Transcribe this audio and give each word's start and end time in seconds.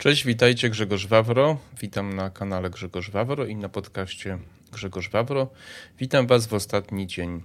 Cześć, 0.00 0.26
witajcie 0.26 0.70
Grzegorz 0.70 1.06
Wawro. 1.06 1.58
Witam 1.80 2.16
na 2.16 2.30
kanale 2.30 2.70
Grzegorz 2.70 3.10
Wawro 3.10 3.46
i 3.46 3.56
na 3.56 3.68
podcaście 3.68 4.38
Grzegorz 4.72 5.10
Wawro. 5.10 5.50
Witam 5.98 6.26
Was 6.26 6.46
w 6.46 6.54
ostatni 6.54 7.06
dzień 7.06 7.42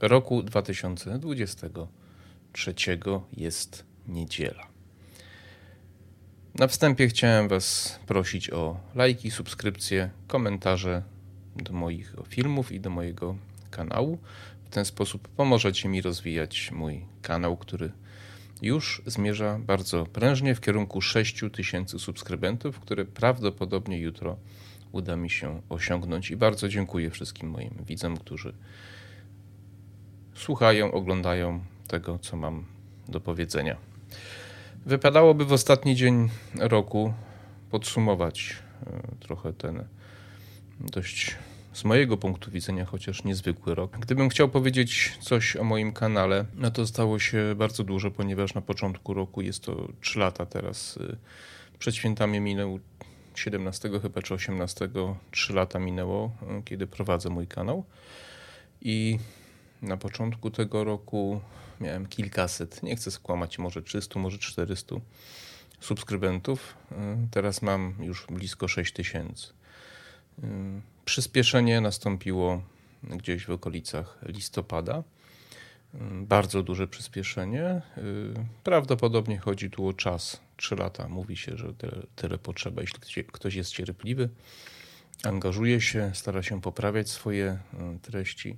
roku 0.00 0.42
2023. 0.42 2.74
Jest 3.36 3.84
niedziela. 4.08 4.66
Na 6.54 6.66
wstępie 6.66 7.08
chciałem 7.08 7.48
Was 7.48 7.98
prosić 8.06 8.50
o 8.50 8.80
lajki, 8.94 9.30
subskrypcje, 9.30 10.10
komentarze 10.26 11.02
do 11.56 11.72
moich 11.72 12.14
filmów 12.28 12.72
i 12.72 12.80
do 12.80 12.90
mojego 12.90 13.36
kanału. 13.70 14.18
W 14.64 14.68
ten 14.68 14.84
sposób 14.84 15.28
pomożecie 15.28 15.88
mi 15.88 16.02
rozwijać 16.02 16.70
mój 16.72 17.04
kanał, 17.22 17.56
który 17.56 17.92
już 18.62 19.02
zmierza 19.06 19.58
bardzo 19.58 20.06
prężnie 20.06 20.54
w 20.54 20.60
kierunku 20.60 21.00
6 21.00 21.44
tysięcy 21.52 21.98
subskrybentów, 21.98 22.80
które 22.80 23.04
prawdopodobnie 23.04 23.98
jutro 23.98 24.36
uda 24.92 25.16
mi 25.16 25.30
się 25.30 25.62
osiągnąć. 25.68 26.30
I 26.30 26.36
bardzo 26.36 26.68
dziękuję 26.68 27.10
wszystkim 27.10 27.50
moim 27.50 27.70
widzom, 27.86 28.16
którzy 28.16 28.54
słuchają, 30.34 30.92
oglądają 30.92 31.60
tego, 31.88 32.18
co 32.18 32.36
mam 32.36 32.64
do 33.08 33.20
powiedzenia. 33.20 33.76
Wypadałoby 34.86 35.44
w 35.44 35.52
ostatni 35.52 35.96
dzień 35.96 36.28
roku 36.54 37.14
podsumować 37.70 38.56
e, 38.86 39.02
trochę 39.20 39.52
ten 39.52 39.84
dość 40.80 41.36
z 41.76 41.84
mojego 41.84 42.16
punktu 42.16 42.50
widzenia 42.50 42.84
chociaż 42.84 43.24
niezwykły 43.24 43.74
rok. 43.74 43.98
Gdybym 43.98 44.28
chciał 44.28 44.48
powiedzieć 44.48 45.18
coś 45.20 45.56
o 45.56 45.64
moim 45.64 45.92
kanale, 45.92 46.44
no 46.54 46.70
to 46.70 46.86
stało 46.86 47.18
się 47.18 47.54
bardzo 47.56 47.84
dużo, 47.84 48.10
ponieważ 48.10 48.54
na 48.54 48.60
początku 48.60 49.14
roku 49.14 49.42
jest 49.42 49.60
to 49.62 49.88
3 50.00 50.18
lata 50.18 50.46
teraz. 50.46 50.96
Y, 50.96 51.16
przed 51.78 51.94
świętami 51.94 52.40
minęło 52.40 52.78
17 53.34 53.90
chyba 54.02 54.22
czy 54.22 54.34
18, 54.34 54.88
3 55.30 55.52
lata 55.52 55.78
minęło, 55.78 56.30
y, 56.58 56.62
kiedy 56.62 56.86
prowadzę 56.86 57.30
mój 57.30 57.46
kanał. 57.46 57.84
I 58.82 59.18
na 59.82 59.96
początku 59.96 60.50
tego 60.50 60.84
roku 60.84 61.40
miałem 61.80 62.06
kilkaset, 62.06 62.82
nie 62.82 62.96
chcę 62.96 63.10
skłamać, 63.10 63.58
może 63.58 63.82
300, 63.82 64.20
może 64.20 64.38
400 64.38 64.96
subskrybentów. 65.80 66.74
Y, 66.92 66.94
teraz 67.30 67.62
mam 67.62 67.94
już 68.00 68.26
blisko 68.26 68.68
6 68.68 68.92
tysięcy. 68.92 69.52
Przyspieszenie 71.06 71.80
nastąpiło 71.80 72.62
gdzieś 73.02 73.46
w 73.46 73.50
okolicach 73.50 74.18
listopada. 74.22 75.02
Bardzo 76.12 76.62
duże 76.62 76.88
przyspieszenie. 76.88 77.82
Prawdopodobnie 78.64 79.38
chodzi 79.38 79.70
tu 79.70 79.88
o 79.88 79.92
czas. 79.92 80.40
Trzy 80.56 80.76
lata. 80.76 81.08
Mówi 81.08 81.36
się, 81.36 81.56
że 81.56 81.74
tyle, 81.74 82.02
tyle 82.16 82.38
potrzeba, 82.38 82.82
jeśli 82.82 83.24
ktoś 83.24 83.54
jest 83.54 83.72
cierpliwy, 83.72 84.28
angażuje 85.24 85.80
się, 85.80 86.10
stara 86.14 86.42
się 86.42 86.60
poprawiać 86.60 87.10
swoje 87.10 87.46
e, 87.46 87.58
treści, 88.02 88.56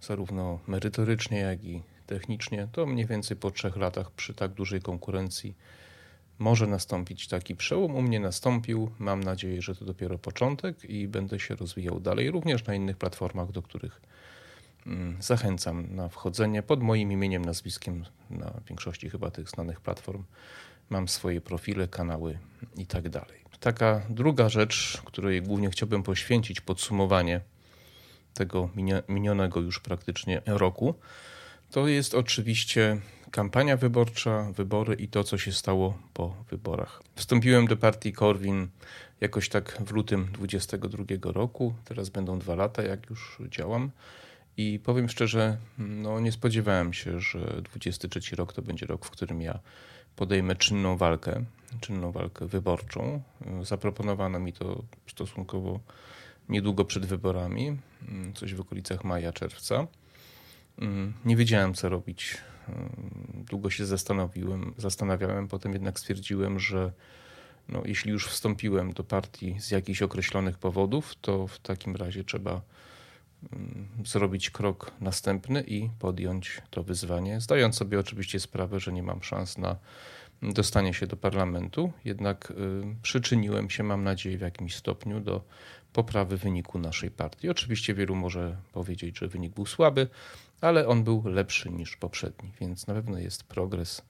zarówno 0.00 0.58
merytorycznie, 0.66 1.38
jak 1.38 1.64
i 1.64 1.82
technicznie. 2.06 2.68
To 2.72 2.86
mniej 2.86 3.06
więcej 3.06 3.36
po 3.36 3.50
trzech 3.50 3.76
latach 3.76 4.10
przy 4.10 4.34
tak 4.34 4.52
dużej 4.52 4.80
konkurencji 4.82 5.54
może 6.38 6.66
nastąpić 6.66 7.28
taki 7.28 7.56
przełom. 7.56 7.94
U 7.94 8.02
mnie 8.02 8.20
nastąpił. 8.20 8.90
Mam 8.98 9.24
nadzieję, 9.24 9.62
że 9.62 9.74
to 9.74 9.84
dopiero 9.84 10.18
początek 10.18 10.84
i 10.84 11.08
będę 11.08 11.40
się 11.40 11.56
rozwijał 11.56 12.00
dalej, 12.00 12.30
również 12.30 12.64
na 12.64 12.74
innych 12.74 12.96
platformach, 12.96 13.52
do 13.52 13.62
których 13.62 14.00
mm, 14.86 15.16
zachęcam 15.20 15.94
na 15.94 16.08
wchodzenie 16.08 16.62
pod 16.62 16.82
moim 16.82 17.12
imieniem, 17.12 17.44
nazwiskiem 17.44 18.04
na 18.30 18.52
większości 18.68 19.10
chyba 19.10 19.30
tych 19.30 19.50
znanych 19.50 19.80
platform. 19.80 20.24
Mam 20.90 21.08
swoje 21.08 21.40
profile, 21.40 21.88
kanały 21.88 22.38
i 22.76 22.86
tak 22.86 23.08
dalej. 23.08 23.46
Taka 23.60 24.02
druga 24.10 24.48
rzecz, 24.48 25.02
której 25.04 25.42
głównie 25.42 25.70
chciałbym 25.70 26.02
poświęcić 26.02 26.60
podsumowanie 26.60 27.40
tego 28.34 28.70
minionego 29.08 29.60
już 29.60 29.80
praktycznie 29.80 30.42
roku, 30.46 30.94
to 31.70 31.88
jest 31.88 32.14
oczywiście 32.14 33.00
kampania 33.36 33.76
wyborcza, 33.76 34.52
wybory 34.52 34.94
i 34.94 35.08
to, 35.08 35.24
co 35.24 35.38
się 35.38 35.52
stało 35.52 35.98
po 36.14 36.34
wyborach. 36.50 37.02
Wstąpiłem 37.14 37.66
do 37.66 37.76
partii 37.76 38.12
Korwin 38.12 38.68
jakoś 39.20 39.48
tak 39.48 39.82
w 39.86 39.90
lutym 39.90 40.28
22 40.32 41.04
roku. 41.22 41.74
Teraz 41.84 42.08
będą 42.08 42.38
dwa 42.38 42.54
lata, 42.54 42.82
jak 42.82 43.10
już 43.10 43.38
działam. 43.50 43.90
I 44.56 44.80
powiem 44.84 45.08
szczerze, 45.08 45.56
no 45.78 46.20
nie 46.20 46.32
spodziewałem 46.32 46.92
się, 46.92 47.20
że 47.20 47.62
23 47.62 48.36
rok 48.36 48.52
to 48.52 48.62
będzie 48.62 48.86
rok, 48.86 49.06
w 49.06 49.10
którym 49.10 49.40
ja 49.40 49.58
podejmę 50.16 50.56
czynną 50.56 50.96
walkę, 50.96 51.44
czynną 51.80 52.12
walkę 52.12 52.46
wyborczą. 52.46 53.22
Zaproponowano 53.62 54.38
mi 54.38 54.52
to 54.52 54.82
stosunkowo 55.06 55.80
niedługo 56.48 56.84
przed 56.84 57.06
wyborami, 57.06 57.76
coś 58.34 58.54
w 58.54 58.60
okolicach 58.60 59.04
maja, 59.04 59.32
czerwca. 59.32 59.86
Nie 61.24 61.36
wiedziałem, 61.36 61.74
co 61.74 61.88
robić 61.88 62.36
Długo 63.34 63.70
się 63.70 63.86
zastanowiłem, 63.86 64.74
zastanawiałem, 64.78 65.48
potem 65.48 65.72
jednak 65.72 65.98
stwierdziłem, 65.98 66.60
że 66.60 66.92
no, 67.68 67.82
jeśli 67.84 68.10
już 68.10 68.28
wstąpiłem 68.28 68.92
do 68.92 69.04
partii 69.04 69.60
z 69.60 69.70
jakichś 69.70 70.02
określonych 70.02 70.58
powodów, 70.58 71.14
to 71.20 71.46
w 71.46 71.58
takim 71.58 71.96
razie 71.96 72.24
trzeba 72.24 72.60
zrobić 74.04 74.50
krok 74.50 74.90
następny 75.00 75.62
i 75.62 75.90
podjąć 75.98 76.62
to 76.70 76.82
wyzwanie, 76.82 77.40
zdając 77.40 77.76
sobie 77.76 78.00
oczywiście 78.00 78.40
sprawę, 78.40 78.80
że 78.80 78.92
nie 78.92 79.02
mam 79.02 79.22
szans 79.22 79.58
na 79.58 79.76
dostanie 80.42 80.94
się 80.94 81.06
do 81.06 81.16
parlamentu, 81.16 81.92
jednak 82.04 82.52
przyczyniłem 83.02 83.70
się, 83.70 83.82
mam 83.82 84.04
nadzieję, 84.04 84.38
w 84.38 84.40
jakimś 84.40 84.76
stopniu 84.76 85.20
do 85.20 85.44
poprawy 85.92 86.36
wyniku 86.36 86.78
naszej 86.78 87.10
partii. 87.10 87.48
Oczywiście 87.48 87.94
wielu 87.94 88.14
może 88.14 88.56
powiedzieć, 88.72 89.18
że 89.18 89.28
wynik 89.28 89.54
był 89.54 89.66
słaby, 89.66 90.08
ale 90.60 90.88
on 90.88 91.04
był 91.04 91.22
lepszy 91.24 91.70
niż 91.70 91.96
poprzedni, 91.96 92.52
więc 92.60 92.86
na 92.86 92.94
pewno 92.94 93.18
jest 93.18 93.44
progres. 93.44 94.02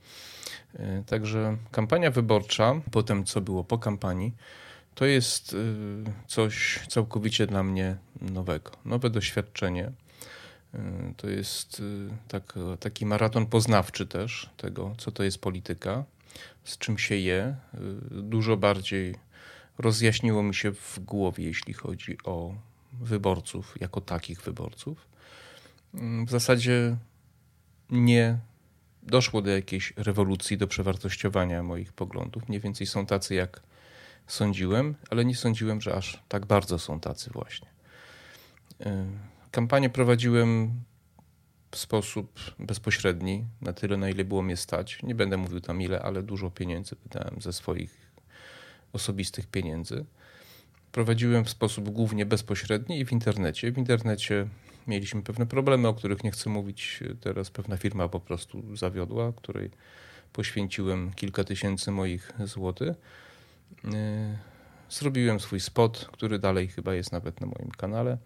Y, 0.75 1.05
także 1.07 1.57
kampania 1.71 2.11
wyborcza, 2.11 2.81
potem 2.91 3.25
co 3.25 3.41
było 3.41 3.65
po 3.65 3.79
kampanii, 3.79 4.33
to 4.95 5.05
jest 5.05 5.53
y, 5.53 5.57
coś 6.27 6.81
całkowicie 6.89 7.47
dla 7.47 7.62
mnie 7.62 7.97
nowego, 8.21 8.71
nowe 8.84 9.11
doświadczenie. 9.11 9.93
To 11.17 11.29
jest 11.29 11.83
tak, 12.29 12.55
taki 12.81 13.07
maraton 13.07 13.47
poznawczy 13.47 14.07
też 14.07 14.51
tego, 14.57 14.95
co 14.99 15.13
to 15.13 15.23
jest 15.23 15.39
polityka, 15.39 16.05
z 16.65 16.78
czym 16.78 16.99
się 16.99 17.15
je. 17.15 17.57
Dużo 18.11 18.57
bardziej 18.57 19.15
rozjaśniło 19.78 20.43
mi 20.43 20.55
się 20.55 20.73
w 20.73 20.99
głowie, 20.99 21.45
jeśli 21.45 21.75
chodzi 21.75 22.19
o 22.25 22.55
wyborców, 22.93 23.75
jako 23.81 24.01
takich 24.01 24.43
wyborców. 24.43 25.07
W 26.27 26.31
zasadzie 26.31 26.97
nie 27.91 28.39
doszło 29.03 29.43
do 29.43 29.51
jakiejś 29.51 29.93
rewolucji, 29.97 30.59
do 30.59 30.67
przewartościowania 30.67 31.63
moich 31.63 31.93
poglądów. 31.93 32.49
Mniej 32.49 32.61
więcej 32.61 32.87
są 32.87 33.07
tacy, 33.07 33.35
jak 33.35 33.63
sądziłem, 34.27 34.95
ale 35.11 35.25
nie 35.25 35.37
sądziłem, 35.37 35.81
że 35.81 35.95
aż 35.95 36.23
tak 36.29 36.47
bardzo 36.47 36.79
są 36.79 37.01
tacy 37.01 37.31
właśnie. 37.31 37.69
Kampanię 39.51 39.91
prowadziłem 39.91 40.71
w 41.71 41.77
sposób 41.79 42.41
bezpośredni, 42.59 43.45
na 43.61 43.73
tyle, 43.73 43.97
na 43.97 44.11
ile 44.11 44.25
było 44.25 44.43
mnie 44.43 44.57
stać. 44.57 45.03
Nie 45.03 45.15
będę 45.15 45.37
mówił 45.37 45.61
tam 45.61 45.83
ile, 45.83 46.03
ale 46.03 46.23
dużo 46.23 46.51
pieniędzy 46.51 46.97
wydałem 47.03 47.43
ze 47.43 47.53
swoich 47.53 48.11
osobistych 48.93 49.47
pieniędzy. 49.47 50.05
Prowadziłem 50.93 51.45
w 51.45 51.51
sposób 51.51 51.89
głównie 51.89 52.27
bezpośredni 52.27 53.01
i 53.01 53.05
w 53.05 53.13
internecie. 53.13 53.73
W 53.73 53.79
internecie 53.79 54.49
mieliśmy 54.87 55.23
pewne 55.23 55.47
problemy, 55.47 55.89
o 55.89 55.95
których 55.95 56.25
nie 56.25 56.31
chcę 56.31 56.51
mówić 56.51 57.01
teraz. 57.21 57.51
Pewna 57.51 57.77
firma 57.77 58.09
po 58.09 58.21
prostu 58.21 58.77
zawiodła, 58.77 59.33
której 59.33 59.71
poświęciłem 60.33 61.13
kilka 61.13 61.45
tysięcy 61.45 61.91
moich 61.91 62.33
złotych. 62.45 62.97
E, 63.85 64.39
zrobiłem 64.91 65.41
swój 65.41 65.60
spot, 65.60 66.09
który 66.13 66.39
dalej 66.39 66.69
chyba 66.69 66.95
jest 66.95 67.13
nawet 67.13 67.41
na 67.41 67.47
moim 67.47 67.71
kanale 67.71 68.19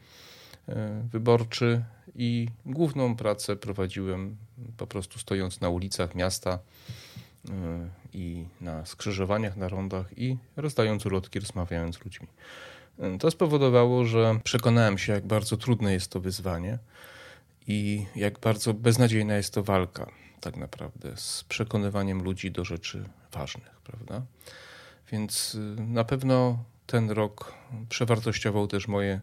e, 0.68 1.02
wyborczy 1.12 1.84
i 2.16 2.48
główną 2.66 3.16
pracę 3.16 3.56
prowadziłem 3.56 4.36
po 4.76 4.86
prostu 4.86 5.18
stojąc 5.18 5.60
na 5.60 5.68
ulicach 5.68 6.14
miasta 6.14 6.58
e, 7.48 7.88
i 8.12 8.44
na 8.60 8.86
skrzyżowaniach, 8.86 9.56
na 9.56 9.68
rondach 9.68 10.18
i 10.18 10.36
rozdając 10.56 11.06
ulotki, 11.06 11.40
rozmawiając 11.40 11.96
z 11.96 12.04
ludźmi. 12.04 12.26
To 13.20 13.30
spowodowało, 13.30 14.04
że 14.04 14.40
przekonałem 14.44 14.98
się, 14.98 15.12
jak 15.12 15.26
bardzo 15.26 15.56
trudne 15.56 15.92
jest 15.92 16.10
to 16.10 16.20
wyzwanie 16.20 16.78
i 17.66 18.06
jak 18.16 18.38
bardzo 18.38 18.74
beznadziejna 18.74 19.36
jest 19.36 19.54
to 19.54 19.62
walka, 19.62 20.10
tak 20.40 20.56
naprawdę, 20.56 21.12
z 21.16 21.44
przekonywaniem 21.44 22.22
ludzi 22.22 22.50
do 22.50 22.64
rzeczy 22.64 23.04
ważnych, 23.32 23.80
prawda? 23.84 24.22
Więc 25.12 25.56
e, 25.78 25.82
na 25.82 26.04
pewno 26.04 26.64
ten 26.86 27.10
rok 27.10 27.54
przewartościował 27.88 28.66
też 28.66 28.88
moje 28.88 29.20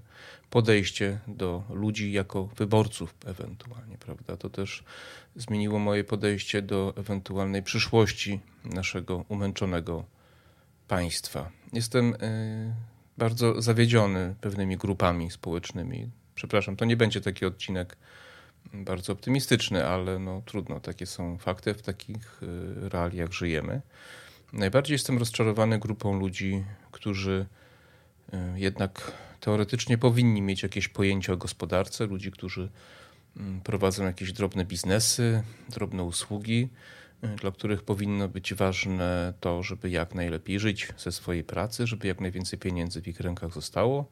podejście 0.49 1.19
do 1.27 1.63
ludzi 1.69 2.11
jako 2.11 2.43
wyborców 2.45 3.15
ewentualnie, 3.25 3.97
prawda? 3.97 4.37
To 4.37 4.49
też 4.49 4.83
zmieniło 5.35 5.79
moje 5.79 6.03
podejście 6.03 6.61
do 6.61 6.93
ewentualnej 6.97 7.63
przyszłości 7.63 8.39
naszego 8.65 9.25
umęczonego 9.29 10.03
państwa. 10.87 11.49
Jestem 11.73 12.15
bardzo 13.17 13.61
zawiedziony 13.61 14.35
pewnymi 14.41 14.77
grupami 14.77 15.31
społecznymi. 15.31 16.09
Przepraszam, 16.35 16.75
to 16.75 16.85
nie 16.85 16.97
będzie 16.97 17.21
taki 17.21 17.45
odcinek 17.45 17.97
bardzo 18.73 19.13
optymistyczny, 19.13 19.87
ale 19.87 20.19
no 20.19 20.41
trudno, 20.45 20.79
takie 20.79 21.05
są 21.05 21.37
fakty, 21.37 21.73
w 21.73 21.81
takich 21.81 22.41
realiach 22.81 23.31
żyjemy. 23.31 23.81
Najbardziej 24.53 24.95
jestem 24.95 25.17
rozczarowany 25.17 25.79
grupą 25.79 26.19
ludzi, 26.19 26.63
którzy 26.91 27.45
jednak 28.55 29.11
teoretycznie 29.39 29.97
powinni 29.97 30.41
mieć 30.41 30.63
jakieś 30.63 30.87
pojęcie 30.87 31.33
o 31.33 31.37
gospodarce, 31.37 32.05
ludzi, 32.05 32.31
którzy 32.31 32.69
mm, 33.37 33.61
prowadzą 33.61 34.05
jakieś 34.05 34.33
drobne 34.33 34.65
biznesy, 34.65 35.43
drobne 35.69 36.03
usługi, 36.03 36.69
y, 36.73 36.96
dla 37.21 37.51
których 37.51 37.83
powinno 37.83 38.27
być 38.27 38.53
ważne 38.53 39.33
to, 39.39 39.63
żeby 39.63 39.89
jak 39.89 40.15
najlepiej 40.15 40.59
żyć 40.59 40.87
ze 40.97 41.11
swojej 41.11 41.43
pracy, 41.43 41.87
żeby 41.87 42.07
jak 42.07 42.21
najwięcej 42.21 42.59
pieniędzy 42.59 43.01
w 43.01 43.07
ich 43.07 43.19
rękach 43.19 43.53
zostało. 43.53 44.05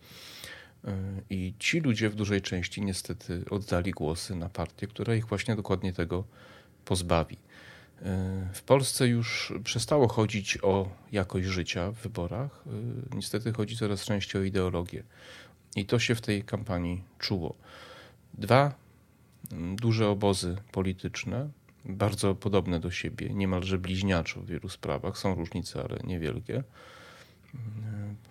Y, 0.88 0.92
I 1.30 1.54
ci 1.60 1.80
ludzie 1.80 2.10
w 2.10 2.16
dużej 2.16 2.42
części 2.42 2.82
niestety 2.82 3.44
oddali 3.50 3.92
głosy 3.92 4.36
na 4.36 4.50
partię, 4.50 4.88
która 4.88 5.16
ich 5.16 5.28
właśnie 5.28 5.56
dokładnie 5.56 5.94
tego 5.94 6.24
pozbawi. 6.86 7.38
W 8.54 8.62
Polsce 8.62 9.08
już 9.08 9.54
przestało 9.64 10.08
chodzić 10.08 10.58
o 10.62 10.90
jakość 11.12 11.48
życia 11.48 11.92
w 11.92 11.96
wyborach. 11.96 12.64
Niestety 13.14 13.54
chodzi 13.54 13.78
coraz 13.78 14.06
częściej 14.06 14.42
o 14.42 14.46
ideologię. 14.46 15.04
I 15.76 15.86
to 15.86 16.00
się 16.00 16.16
w 16.16 16.22
tej 16.22 16.44
kampanii 16.44 17.04
czuło. 17.20 17.56
Dwa 18.34 18.74
duże 19.76 20.10
obozy 20.10 20.58
polityczne, 20.72 21.50
bardzo 21.86 22.36
podobne 22.36 22.80
do 22.80 22.92
siebie, 22.92 23.30
niemalże 23.34 23.78
bliźniaczo 23.78 24.42
w 24.42 24.46
wielu 24.46 24.70
sprawach, 24.70 25.18
są 25.18 25.36
różnice, 25.36 25.84
ale 25.90 26.00
niewielkie, 26.04 26.64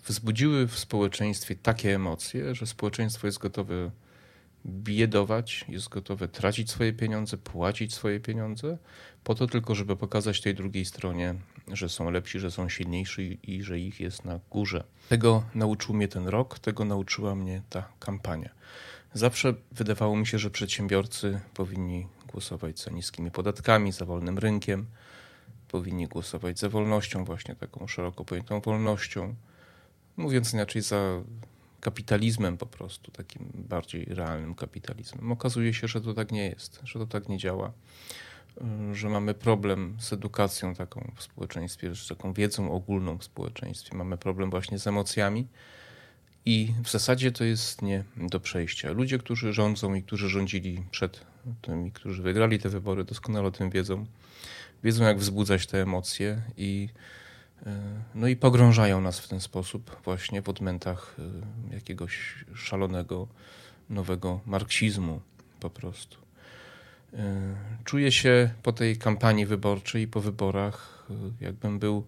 wzbudziły 0.06 0.68
w 0.68 0.78
społeczeństwie 0.78 1.56
takie 1.56 1.94
emocje, 1.94 2.54
że 2.54 2.66
społeczeństwo 2.66 3.26
jest 3.26 3.38
gotowe 3.38 3.90
biedować, 4.66 5.64
jest 5.68 5.88
gotowe 5.88 6.28
tracić 6.28 6.70
swoje 6.70 6.92
pieniądze, 6.92 7.36
płacić 7.36 7.94
swoje 7.94 8.20
pieniądze, 8.20 8.78
po 9.24 9.34
to 9.34 9.46
tylko, 9.46 9.74
żeby 9.74 9.96
pokazać 9.96 10.40
tej 10.40 10.54
drugiej 10.54 10.84
stronie, 10.84 11.34
że 11.72 11.88
są 11.88 12.10
lepsi, 12.10 12.38
że 12.38 12.50
są 12.50 12.68
silniejsi 12.68 13.38
i 13.42 13.62
że 13.62 13.78
ich 13.78 14.00
jest 14.00 14.24
na 14.24 14.40
górze. 14.50 14.84
Tego 15.08 15.44
nauczył 15.54 15.94
mnie 15.94 16.08
ten 16.08 16.28
rok, 16.28 16.58
tego 16.58 16.84
nauczyła 16.84 17.34
mnie 17.34 17.62
ta 17.70 17.88
kampania. 17.98 18.50
Zawsze 19.14 19.54
wydawało 19.72 20.16
mi 20.16 20.26
się, 20.26 20.38
że 20.38 20.50
przedsiębiorcy 20.50 21.40
powinni 21.54 22.06
głosować 22.34 22.80
za 22.80 22.90
niskimi 22.90 23.30
podatkami, 23.30 23.92
za 23.92 24.04
wolnym 24.04 24.38
rynkiem, 24.38 24.86
powinni 25.68 26.06
głosować 26.06 26.58
za 26.58 26.68
wolnością, 26.68 27.24
właśnie 27.24 27.54
taką 27.54 27.86
szeroko 27.86 28.24
pojętą 28.24 28.60
wolnością. 28.60 29.34
Mówiąc 30.16 30.52
inaczej, 30.52 30.82
za 30.82 31.22
kapitalizmem 31.80 32.58
po 32.58 32.66
prostu, 32.66 33.10
takim 33.10 33.50
bardziej 33.54 34.04
realnym 34.04 34.54
kapitalizmem. 34.54 35.32
Okazuje 35.32 35.74
się, 35.74 35.88
że 35.88 36.00
to 36.00 36.14
tak 36.14 36.32
nie 36.32 36.48
jest, 36.48 36.80
że 36.84 36.98
to 36.98 37.06
tak 37.06 37.28
nie 37.28 37.38
działa, 37.38 37.72
y, 38.92 38.94
że 38.94 39.08
mamy 39.08 39.34
problem 39.34 39.96
z 40.00 40.12
edukacją 40.12 40.74
taką 40.74 41.12
w 41.16 41.22
społeczeństwie, 41.22 41.94
z 41.94 42.08
taką 42.08 42.32
wiedzą 42.32 42.72
ogólną 42.72 43.18
w 43.18 43.24
społeczeństwie. 43.24 43.96
Mamy 43.96 44.16
problem 44.16 44.50
właśnie 44.50 44.78
z 44.78 44.86
emocjami 44.86 45.46
i 46.44 46.74
w 46.84 46.90
zasadzie 46.90 47.32
to 47.32 47.44
jest 47.44 47.82
nie 47.82 48.04
do 48.16 48.40
przejścia. 48.40 48.92
Ludzie, 48.92 49.18
którzy 49.18 49.52
rządzą 49.52 49.94
i 49.94 50.02
którzy 50.02 50.28
rządzili 50.28 50.84
przed 50.90 51.33
tymi, 51.62 51.92
którzy 51.92 52.22
wygrali 52.22 52.58
te 52.58 52.68
wybory, 52.68 53.04
doskonale 53.04 53.48
o 53.48 53.50
tym 53.50 53.70
wiedzą. 53.70 54.06
Wiedzą, 54.84 55.04
jak 55.04 55.18
wzbudzać 55.18 55.66
te 55.66 55.82
emocje 55.82 56.42
i 56.56 56.88
E, 57.66 58.02
no 58.14 58.28
i 58.28 58.36
pogrążają 58.36 59.00
nas 59.00 59.20
w 59.20 59.28
ten 59.28 59.40
sposób 59.40 60.00
właśnie 60.04 60.42
w 60.42 60.48
odmętach 60.48 61.16
e, 61.70 61.74
jakiegoś 61.74 62.44
szalonego, 62.54 63.28
nowego 63.90 64.40
marksizmu 64.46 65.20
po 65.60 65.70
prostu. 65.70 66.18
E, 67.12 67.54
czuję 67.84 68.12
się 68.12 68.50
po 68.62 68.72
tej 68.72 68.96
kampanii 68.96 69.46
wyborczej 69.46 70.02
i 70.02 70.08
po 70.08 70.20
wyborach, 70.20 71.06
jakbym 71.40 71.78
był 71.78 72.04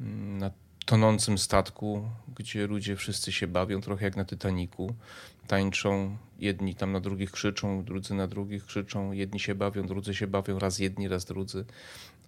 mm, 0.00 0.38
na 0.38 0.50
tonącym 0.86 1.38
statku, 1.38 2.08
gdzie 2.36 2.66
ludzie 2.66 2.96
wszyscy 2.96 3.32
się 3.32 3.46
bawią, 3.46 3.80
trochę 3.80 4.04
jak 4.04 4.16
na 4.16 4.24
Titaniku. 4.24 4.94
Tańczą, 5.46 6.16
jedni 6.38 6.74
tam 6.74 6.92
na 6.92 7.00
drugich 7.00 7.30
krzyczą, 7.30 7.84
drudzy 7.84 8.14
na 8.14 8.26
drugich 8.26 8.66
krzyczą, 8.66 9.12
jedni 9.12 9.40
się 9.40 9.54
bawią, 9.54 9.86
drudzy 9.86 10.14
się 10.14 10.26
bawią, 10.26 10.58
raz 10.58 10.78
jedni, 10.78 11.08
raz 11.08 11.24
drudzy. 11.24 11.64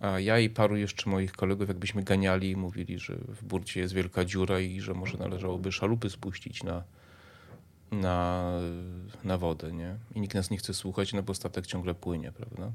A 0.01 0.21
ja 0.21 0.39
i 0.39 0.51
paru 0.51 0.77
jeszcze 0.77 1.11
moich 1.11 1.33
kolegów, 1.33 1.69
jakbyśmy 1.69 2.03
ganiali 2.03 2.51
i 2.51 2.57
mówili, 2.57 2.99
że 2.99 3.15
w 3.17 3.45
burcie 3.45 3.81
jest 3.81 3.95
wielka 3.95 4.25
dziura 4.25 4.61
i 4.61 4.81
że 4.81 4.95
może 4.95 5.19
należałoby 5.19 5.73
szalupy 5.73 6.11
spuścić 6.11 6.63
na, 6.63 6.85
na, 7.91 8.51
na 9.25 9.39
wodę, 9.39 9.73
nie? 9.73 9.97
I 10.15 10.21
nikt 10.21 10.35
nas 10.35 10.51
nie 10.51 10.59
chce 10.59 10.75
słuchać, 10.75 11.13
no 11.13 11.23
bo 11.23 11.35
statek 11.35 11.67
ciągle 11.67 11.95
płynie, 11.95 12.33
prawda? 12.33 12.73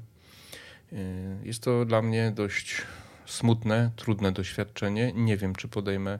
Y, 0.92 0.96
jest 1.44 1.62
to 1.62 1.84
dla 1.84 2.02
mnie 2.02 2.32
dość 2.34 2.82
smutne, 3.26 3.90
trudne 3.96 4.32
doświadczenie. 4.32 5.12
Nie 5.12 5.36
wiem, 5.36 5.54
czy 5.54 5.68
podejmę 5.68 6.18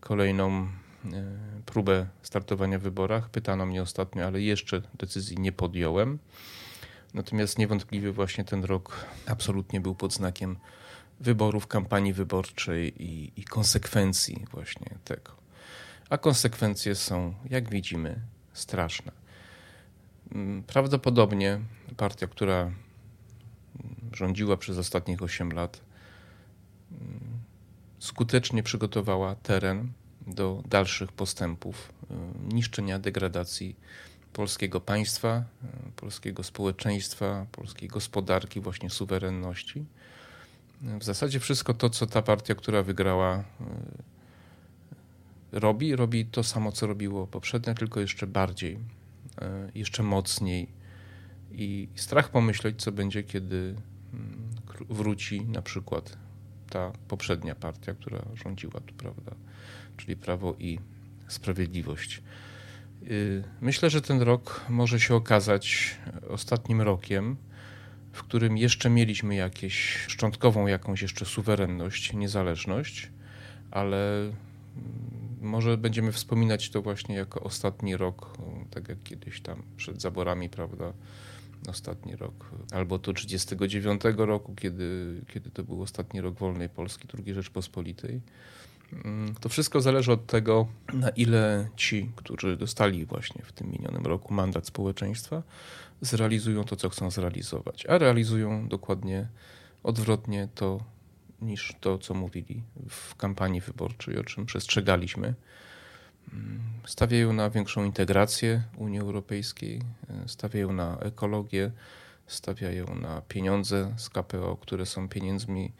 kolejną 0.00 0.68
próbę 1.66 2.06
startowania 2.22 2.78
w 2.78 2.82
wyborach. 2.82 3.30
Pytano 3.30 3.66
mnie 3.66 3.82
ostatnio, 3.82 4.26
ale 4.26 4.40
jeszcze 4.40 4.82
decyzji 4.94 5.38
nie 5.38 5.52
podjąłem. 5.52 6.18
Natomiast 7.14 7.58
niewątpliwie 7.58 8.12
właśnie 8.12 8.44
ten 8.44 8.64
rok 8.64 9.06
absolutnie 9.26 9.80
był 9.80 9.94
pod 9.94 10.12
znakiem 10.12 10.56
wyborów, 11.20 11.66
kampanii 11.66 12.12
wyborczej 12.12 13.02
i, 13.02 13.32
i 13.36 13.44
konsekwencji 13.44 14.44
właśnie 14.50 14.98
tego. 15.04 15.32
A 16.10 16.18
konsekwencje 16.18 16.94
są, 16.94 17.34
jak 17.50 17.70
widzimy, 17.70 18.20
straszne. 18.52 19.12
Mm, 20.32 20.62
prawdopodobnie 20.62 21.60
partia, 21.96 22.26
która 22.26 22.70
rządziła 24.12 24.56
przez 24.56 24.78
ostatnich 24.78 25.22
8 25.22 25.52
lat, 25.52 25.80
mm, 26.90 27.20
skutecznie 27.98 28.62
przygotowała 28.62 29.34
teren 29.34 29.92
do 30.26 30.62
dalszych 30.68 31.12
postępów, 31.12 31.92
y, 32.10 32.54
niszczenia, 32.54 32.98
degradacji 32.98 33.76
polskiego 34.32 34.80
państwa, 34.80 35.28
e, 35.28 35.44
polskiego 35.96 36.42
społeczeństwa, 36.42 37.46
polskiej 37.52 37.88
gospodarki, 37.88 38.60
właśnie 38.60 38.90
suwerenności. 38.90 39.84
E, 40.84 40.98
w 40.98 41.04
zasadzie 41.04 41.40
wszystko 41.40 41.74
to, 41.74 41.90
co 41.90 42.06
ta 42.06 42.22
partia, 42.22 42.54
która 42.54 42.82
wygrała, 42.82 43.36
e, 43.36 43.44
robi, 45.52 45.96
robi 45.96 46.26
to 46.26 46.42
samo, 46.42 46.72
co 46.72 46.86
robiło 46.86 47.26
poprzednia, 47.26 47.74
tylko 47.74 48.00
jeszcze 48.00 48.26
bardziej, 48.26 48.78
jeszcze 49.74 50.02
mocniej. 50.02 50.68
I 51.52 51.88
strach 51.94 52.30
pomyśleć, 52.30 52.82
co 52.82 52.92
będzie, 52.92 53.22
kiedy 53.22 53.74
mm, 54.14 54.50
wróci 54.90 55.40
na 55.40 55.62
przykład 55.62 56.16
ta 56.72 56.92
poprzednia 57.08 57.54
partia, 57.54 57.94
która 57.94 58.22
rządziła 58.34 58.80
tu, 58.80 58.94
prawda? 58.94 59.32
Czyli 59.96 60.16
Prawo 60.16 60.54
i 60.58 60.78
Sprawiedliwość. 61.28 62.22
Y, 63.02 63.44
myślę, 63.60 63.90
że 63.90 64.02
ten 64.02 64.22
rok 64.22 64.64
może 64.68 65.00
się 65.00 65.14
okazać 65.14 65.96
ostatnim 66.28 66.80
rokiem, 66.80 67.36
w 68.12 68.22
którym 68.22 68.56
jeszcze 68.56 68.90
mieliśmy 68.90 69.34
jakieś 69.34 70.04
szczątkową 70.06 70.66
jakąś 70.66 71.02
jeszcze 71.02 71.24
suwerenność, 71.24 72.12
niezależność, 72.12 73.10
ale 73.70 74.22
mm, 74.22 74.32
może 75.40 75.76
będziemy 75.76 76.12
wspominać 76.12 76.70
to 76.70 76.82
właśnie 76.82 77.14
jako 77.14 77.40
ostatni 77.40 77.96
rok, 77.96 78.38
tak 78.70 78.88
jak 78.88 79.02
kiedyś 79.02 79.40
tam 79.40 79.62
przed 79.76 80.02
zaborami, 80.02 80.48
prawda? 80.48 80.92
Ostatni 81.68 82.16
rok, 82.16 82.50
albo 82.70 82.98
to 82.98 83.12
39 83.12 84.02
roku, 84.16 84.54
kiedy, 84.54 85.20
kiedy 85.32 85.50
to 85.50 85.62
był 85.62 85.82
ostatni 85.82 86.20
rok 86.20 86.38
wolnej 86.38 86.68
Polski, 86.68 87.08
II 87.18 87.34
Rzeczpospolitej. 87.34 88.20
Mm, 89.04 89.34
to 89.34 89.48
wszystko 89.48 89.80
zależy 89.80 90.12
od 90.12 90.26
tego, 90.26 90.68
na 90.92 91.08
ile 91.08 91.68
ci, 91.76 92.10
którzy 92.16 92.56
dostali 92.56 93.06
właśnie 93.06 93.42
w 93.44 93.52
tym 93.52 93.70
minionym 93.70 94.06
roku 94.06 94.34
mandat 94.34 94.66
społeczeństwa, 94.66 95.42
zrealizują 96.00 96.64
to, 96.64 96.76
co 96.76 96.88
chcą 96.88 97.10
zrealizować. 97.10 97.86
A 97.86 97.98
realizują 97.98 98.68
dokładnie 98.68 99.28
odwrotnie 99.82 100.48
to, 100.54 100.84
niż 101.42 101.74
to, 101.80 101.98
co 101.98 102.14
mówili 102.14 102.62
w 102.88 103.14
kampanii 103.16 103.60
wyborczej, 103.60 104.18
o 104.18 104.24
czym 104.24 104.46
przestrzegaliśmy. 104.46 105.34
Stawiają 106.86 107.32
na 107.32 107.50
większą 107.50 107.84
integrację 107.84 108.62
Unii 108.76 109.00
Europejskiej, 109.00 109.80
stawiają 110.26 110.72
na 110.72 110.98
ekologię, 110.98 111.70
stawiają 112.26 112.94
na 112.94 113.20
pieniądze 113.20 113.94
z 113.96 114.08
KPO, 114.08 114.56
które 114.56 114.86
są 114.86 115.08
pieniędzmi 115.08 115.72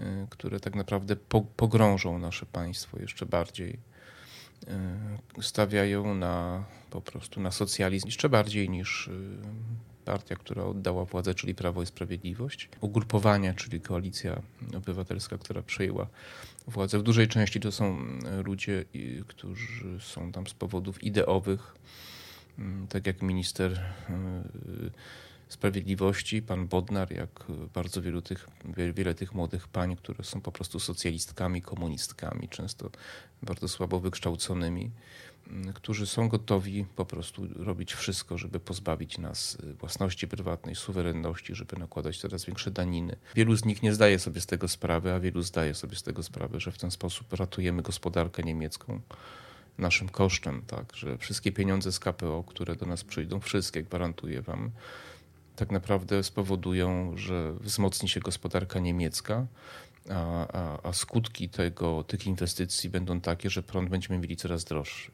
Y, 0.00 0.26
które 0.30 0.60
tak 0.60 0.74
naprawdę 0.74 1.16
pogrążą 1.56 2.18
nasze 2.18 2.46
państwo 2.46 3.00
jeszcze 3.00 3.26
bardziej. 3.26 3.78
Y, 5.38 5.42
stawiają 5.42 6.14
na 6.14 6.64
po 6.90 7.00
prostu 7.00 7.40
na 7.40 7.50
socjalizm 7.50 8.06
jeszcze 8.06 8.28
bardziej 8.28 8.70
niż 8.70 9.08
y, 9.08 9.38
partia, 10.04 10.36
która 10.36 10.64
oddała 10.64 11.04
władzę, 11.04 11.34
czyli 11.34 11.54
Prawo 11.54 11.82
i 11.82 11.86
Sprawiedliwość, 11.86 12.68
ugrupowania, 12.80 13.54
czyli 13.54 13.80
Koalicja 13.80 14.42
Obywatelska, 14.76 15.38
która 15.38 15.62
przejęła 15.62 16.06
władzę. 16.66 16.98
W 16.98 17.02
dużej 17.02 17.28
części 17.28 17.60
to 17.60 17.72
są 17.72 17.98
ludzie, 18.44 18.84
którzy 19.26 20.00
są 20.00 20.32
tam 20.32 20.46
z 20.46 20.54
powodów 20.54 21.02
ideowych, 21.02 21.74
mm, 22.58 22.86
tak 22.86 23.06
jak 23.06 23.22
minister 23.22 23.80
Sprawiedliwości, 25.48 26.42
pan 26.42 26.68
Bodnar, 26.68 27.12
jak 27.12 27.44
bardzo 27.74 28.02
wielu 28.02 28.22
tych, 28.22 28.48
wiele 28.94 29.14
tych 29.14 29.34
młodych 29.34 29.68
pań, 29.68 29.96
które 29.96 30.24
są 30.24 30.40
po 30.40 30.52
prostu 30.52 30.80
socjalistkami, 30.80 31.62
komunistkami, 31.62 32.48
często 32.48 32.90
bardzo 33.42 33.68
słabo 33.68 34.00
wykształconymi, 34.00 34.90
którzy 35.74 36.06
są 36.06 36.28
gotowi 36.28 36.86
po 36.96 37.04
prostu 37.04 37.48
robić 37.56 37.94
wszystko, 37.94 38.38
żeby 38.38 38.60
pozbawić 38.60 39.18
nas 39.18 39.58
y, 39.64 39.74
własności 39.74 40.28
prywatnej, 40.28 40.74
suwerenności, 40.74 41.54
żeby 41.54 41.76
nakładać 41.76 42.18
coraz 42.18 42.44
większe 42.44 42.70
daniny. 42.70 43.16
Wielu 43.34 43.56
z 43.56 43.64
nich 43.64 43.82
nie 43.82 43.94
zdaje 43.94 44.18
sobie 44.18 44.40
z 44.40 44.46
tego 44.46 44.68
sprawy, 44.68 45.12
a 45.12 45.20
wielu 45.20 45.42
zdaje 45.42 45.74
sobie 45.74 45.96
z 45.96 46.02
tego 46.02 46.22
sprawę, 46.22 46.60
że 46.60 46.72
w 46.72 46.78
ten 46.78 46.90
sposób 46.90 47.32
ratujemy 47.32 47.82
gospodarkę 47.82 48.42
niemiecką 48.42 49.00
naszym 49.78 50.08
kosztem, 50.08 50.62
tak, 50.66 50.96
że 50.96 51.18
wszystkie 51.18 51.52
pieniądze 51.52 51.92
z 51.92 51.98
KPO, 51.98 52.44
które 52.46 52.76
do 52.76 52.86
nas 52.86 53.04
przyjdą, 53.04 53.40
wszystkie 53.40 53.82
gwarantuję 53.82 54.42
wam, 54.42 54.70
tak 55.56 55.70
naprawdę 55.70 56.22
spowodują, 56.22 57.16
że 57.16 57.52
wzmocni 57.52 58.08
się 58.08 58.20
gospodarka 58.20 58.78
niemiecka, 58.80 59.46
a, 60.10 60.46
a, 60.48 60.88
a 60.88 60.92
skutki 60.92 61.48
tego, 61.48 62.04
tych 62.04 62.26
inwestycji 62.26 62.90
będą 62.90 63.20
takie, 63.20 63.50
że 63.50 63.62
prąd 63.62 63.88
będziemy 63.88 64.18
mieli 64.18 64.36
coraz 64.36 64.64
droższy. 64.64 65.10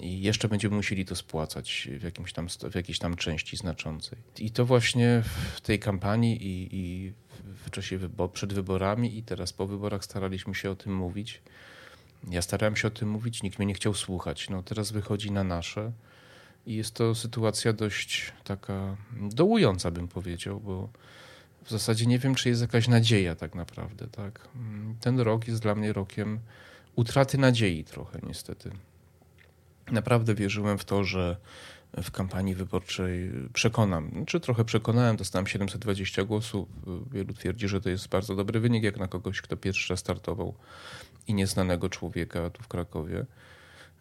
I 0.00 0.20
jeszcze 0.20 0.48
będziemy 0.48 0.76
musieli 0.76 1.04
to 1.04 1.16
spłacać 1.16 1.88
w, 2.00 2.02
jakimś 2.02 2.32
tam, 2.32 2.48
w 2.48 2.74
jakiejś 2.74 2.98
tam 2.98 3.16
części 3.16 3.56
znaczącej. 3.56 4.18
I 4.38 4.50
to 4.50 4.66
właśnie 4.66 5.22
w 5.54 5.60
tej 5.60 5.78
kampanii 5.78 6.46
i, 6.46 6.68
i 6.72 7.12
w 7.66 7.70
czasie 7.70 7.98
wybor 7.98 8.32
przed 8.32 8.52
wyborami 8.52 9.18
i 9.18 9.22
teraz 9.22 9.52
po 9.52 9.66
wyborach 9.66 10.04
staraliśmy 10.04 10.54
się 10.54 10.70
o 10.70 10.76
tym 10.76 10.96
mówić. 10.96 11.42
Ja 12.30 12.42
starałem 12.42 12.76
się 12.76 12.88
o 12.88 12.90
tym 12.90 13.10
mówić, 13.10 13.42
nikt 13.42 13.58
mnie 13.58 13.66
nie 13.66 13.74
chciał 13.74 13.94
słuchać. 13.94 14.50
No 14.50 14.62
teraz 14.62 14.92
wychodzi 14.92 15.30
na 15.30 15.44
nasze. 15.44 15.92
I 16.66 16.74
jest 16.74 16.94
to 16.94 17.14
sytuacja 17.14 17.72
dość 17.72 18.32
taka 18.44 18.96
dołująca, 19.20 19.90
bym 19.90 20.08
powiedział, 20.08 20.60
bo 20.60 20.88
w 21.64 21.70
zasadzie 21.70 22.06
nie 22.06 22.18
wiem, 22.18 22.34
czy 22.34 22.48
jest 22.48 22.60
jakaś 22.60 22.88
nadzieja 22.88 23.34
tak 23.34 23.54
naprawdę. 23.54 24.06
Tak? 24.06 24.48
Ten 25.00 25.20
rok 25.20 25.48
jest 25.48 25.62
dla 25.62 25.74
mnie 25.74 25.92
rokiem 25.92 26.40
utraty 26.96 27.38
nadziei 27.38 27.84
trochę, 27.84 28.18
niestety. 28.22 28.70
Naprawdę 29.90 30.34
wierzyłem 30.34 30.78
w 30.78 30.84
to, 30.84 31.04
że 31.04 31.36
w 32.02 32.10
kampanii 32.10 32.54
wyborczej 32.54 33.30
przekonam, 33.52 34.08
czy 34.08 34.14
znaczy 34.14 34.40
trochę 34.40 34.64
przekonałem, 34.64 35.16
dostałem 35.16 35.46
720 35.46 36.24
głosów. 36.24 36.68
Wielu 37.12 37.34
twierdzi, 37.34 37.68
że 37.68 37.80
to 37.80 37.88
jest 37.88 38.08
bardzo 38.08 38.34
dobry 38.34 38.60
wynik, 38.60 38.84
jak 38.84 38.98
na 38.98 39.08
kogoś, 39.08 39.40
kto 39.40 39.56
pierwszy 39.56 39.92
raz 39.92 40.00
startował 40.00 40.54
i 41.28 41.34
nieznanego 41.34 41.88
człowieka 41.88 42.50
tu 42.50 42.62
w 42.62 42.68
Krakowie 42.68 43.26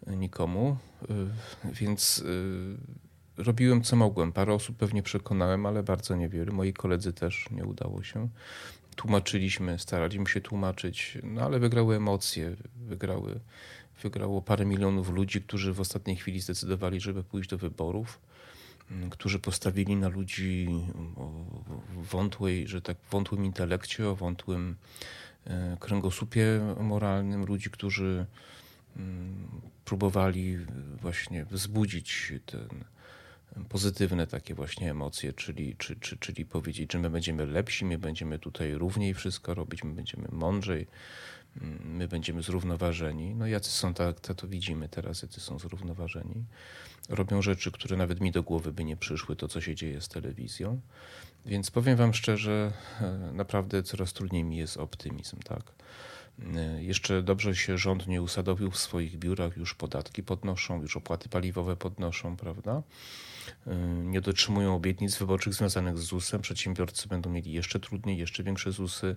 nikomu, 0.08 0.78
y, 1.04 1.08
więc 1.74 2.20
y, 2.20 2.78
robiłem 3.38 3.82
co 3.82 3.96
mogłem. 3.96 4.32
Parę 4.32 4.54
osób 4.54 4.78
pewnie 4.78 5.04
przekonałem, 5.04 5.66
ale 5.66 5.84
bardzo 5.84 6.16
niewiele. 6.16 6.52
Moi 6.52 6.74
koledzy 6.74 7.14
też 7.14 7.50
nie 7.52 7.66
udało 7.66 8.04
się. 8.04 8.30
Tłumaczyliśmy, 8.96 9.80
staraliśmy 9.80 10.28
się 10.28 10.42
tłumaczyć, 10.42 11.18
no 11.24 11.42
ale 11.42 11.60
wygrały 11.60 11.96
emocje, 11.96 12.56
wygrały, 12.76 13.40
wygrało 14.04 14.42
parę 14.42 14.66
milionów 14.66 15.10
ludzi, 15.10 15.42
którzy 15.42 15.74
w 15.74 15.80
ostatniej 15.80 16.16
chwili 16.16 16.40
zdecydowali, 16.42 17.00
żeby 17.00 17.24
pójść 17.24 17.50
do 17.50 17.58
wyborów, 17.58 18.20
mm, 18.92 19.10
którzy 19.10 19.40
postawili 19.40 19.96
na 19.96 20.08
ludzi 20.08 20.68
o 21.16 21.32
wątłej, 22.12 22.68
że 22.68 22.82
tak, 22.82 22.98
wątłym 23.12 23.46
intelekcie, 23.46 24.10
o 24.10 24.16
wątłym 24.16 24.76
e, 25.46 25.78
kręgosłupie 25.80 26.76
moralnym, 26.80 27.46
ludzi, 27.46 27.70
którzy 27.70 28.26
próbowali 29.86 30.58
właśnie 31.02 31.46
wzbudzić 31.46 32.34
ten 32.46 32.84
pozytywne 33.70 34.28
takie 34.28 34.56
właśnie 34.56 34.92
emocje, 34.92 35.34
czyli, 35.34 35.76
czy, 35.78 35.96
czy, 35.96 36.18
czyli 36.18 36.46
powiedzieć, 36.46 36.94
że 36.94 37.00
my 37.00 37.10
będziemy 37.10 37.46
lepsi, 37.46 37.86
my 37.86 37.98
będziemy 37.98 38.40
tutaj 38.40 38.74
równiej 38.74 39.14
wszystko 39.14 39.54
robić, 39.54 39.84
my 39.84 39.94
będziemy 39.94 40.28
mądrzej, 40.32 40.88
my 41.84 42.08
będziemy 42.08 42.44
zrównoważeni. 42.44 43.36
No 43.36 43.48
jacy 43.48 43.72
są, 43.72 43.94
tak, 43.94 44.20
tak 44.20 44.38
to 44.38 44.48
widzimy 44.48 44.90
teraz, 44.90 45.22
jacy 45.22 45.42
są 45.42 45.60
zrównoważeni. 45.60 46.46
Robią 47.10 47.42
rzeczy, 47.42 47.72
które 47.72 47.98
nawet 47.98 48.22
mi 48.22 48.32
do 48.32 48.44
głowy 48.44 48.72
by 48.72 48.84
nie 48.84 48.98
przyszły, 48.98 49.36
to 49.36 49.48
co 49.48 49.62
się 49.62 49.76
dzieje 49.76 50.02
z 50.02 50.08
telewizją. 50.08 50.82
Więc 51.46 51.72
powiem 51.72 51.98
wam 51.98 52.14
szczerze, 52.14 52.74
e, 53.02 53.32
naprawdę 53.34 53.84
coraz 53.84 54.14
trudniej 54.14 54.44
mi 54.44 54.58
jest 54.58 54.78
optymizm, 54.78 55.38
tak. 55.40 55.72
E, 56.56 56.84
jeszcze 56.84 57.24
dobrze 57.24 57.56
się 57.56 57.78
rząd 57.78 58.08
nie 58.08 58.22
usadowił 58.22 58.72
w 58.72 58.78
swoich 58.78 59.18
biurach, 59.18 59.58
już 59.58 59.74
podatki 59.74 60.24
podnoszą, 60.24 60.82
już 60.82 60.98
opłaty 60.98 61.30
paliwowe 61.30 61.76
podnoszą, 61.76 62.38
prawda? 62.38 62.84
E, 63.68 63.76
nie 63.86 64.22
dotrzymują 64.22 64.76
obietnic 64.76 65.18
wyborczych 65.18 65.54
związanych 65.54 65.98
z 65.98 66.02
ZUS-em. 66.02 66.42
Przedsiębiorcy 66.42 67.08
będą 67.08 67.30
mieli 67.30 67.52
jeszcze 67.52 67.80
trudniej, 67.80 68.18
jeszcze 68.18 68.44
większe 68.44 68.72
ZUSy, 68.72 69.16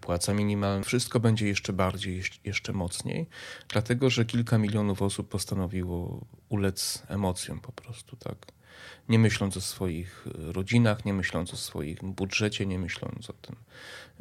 płaca 0.00 0.34
minimalna. 0.34 0.84
Wszystko 0.84 1.20
będzie 1.20 1.46
jeszcze 1.46 1.72
bardziej, 1.72 2.22
jeszcze 2.44 2.72
mocniej, 2.72 3.26
dlatego 3.68 4.10
że 4.10 4.24
kilka 4.24 4.58
milionów 4.58 5.02
osób 5.02 5.28
postanowiło 5.28 6.26
ulec 6.48 7.02
emocjom 7.08 7.60
po 7.60 7.72
prostu, 7.72 8.16
tak? 8.16 8.36
Nie 9.08 9.18
myśląc 9.18 9.56
o 9.56 9.60
swoich 9.60 10.26
rodzinach, 10.34 11.04
nie 11.04 11.14
myśląc 11.14 11.54
o 11.54 11.56
swoim 11.56 11.96
budżecie, 12.02 12.66
nie 12.66 12.78
myśląc 12.78 13.30
o 13.30 13.32
tym, 13.32 13.56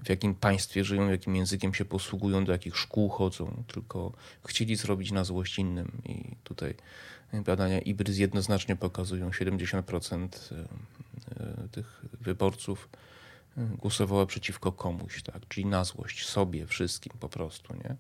w 0.04 0.10
jakim 0.10 0.36
państwie 0.36 0.84
żyją, 0.84 1.10
jakim 1.10 1.36
językiem 1.36 1.74
się 1.74 1.86
posługują, 1.86 2.46
do 2.46 2.52
jakich 2.52 2.78
szkół 2.78 3.10
chodzą, 3.10 3.64
tylko 3.68 4.12
chcieli 4.46 4.76
zrobić 4.76 5.12
na 5.12 5.24
złość 5.24 5.60
innym. 5.60 5.92
I 6.06 6.36
tutaj 6.44 6.76
badania 7.34 7.80
IBRYS 7.80 8.18
jednoznacznie 8.18 8.76
pokazują, 8.76 9.30
70% 9.30 10.28
e, 10.52 10.68
e, 11.44 11.68
tych 11.72 12.06
wyborców 12.22 12.90
głosowało 13.58 14.26
przeciwko 14.26 14.72
komuś, 14.72 15.24
tak? 15.24 15.48
czyli 15.48 15.66
na 15.66 15.84
złość 15.84 16.28
sobie, 16.28 16.68
wszystkim 16.68 17.14
po 17.20 17.30
prostu. 17.30 17.74
Nie? 17.74 17.96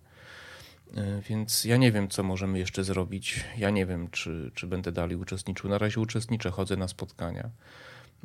E, 0.93 1.21
więc 1.21 1.65
ja 1.65 1.77
nie 1.77 1.91
wiem, 1.91 2.09
co 2.09 2.23
możemy 2.23 2.59
jeszcze 2.59 2.83
zrobić. 2.83 3.43
Ja 3.57 3.69
nie 3.69 3.85
wiem, 3.85 4.07
czy, 4.11 4.51
czy 4.55 4.67
będę 4.67 4.91
dalej 4.91 5.15
uczestniczył. 5.15 5.69
Na 5.69 5.77
razie 5.77 5.99
uczestniczę, 5.99 6.51
chodzę 6.51 6.77
na 6.77 6.87
spotkania, 6.87 7.49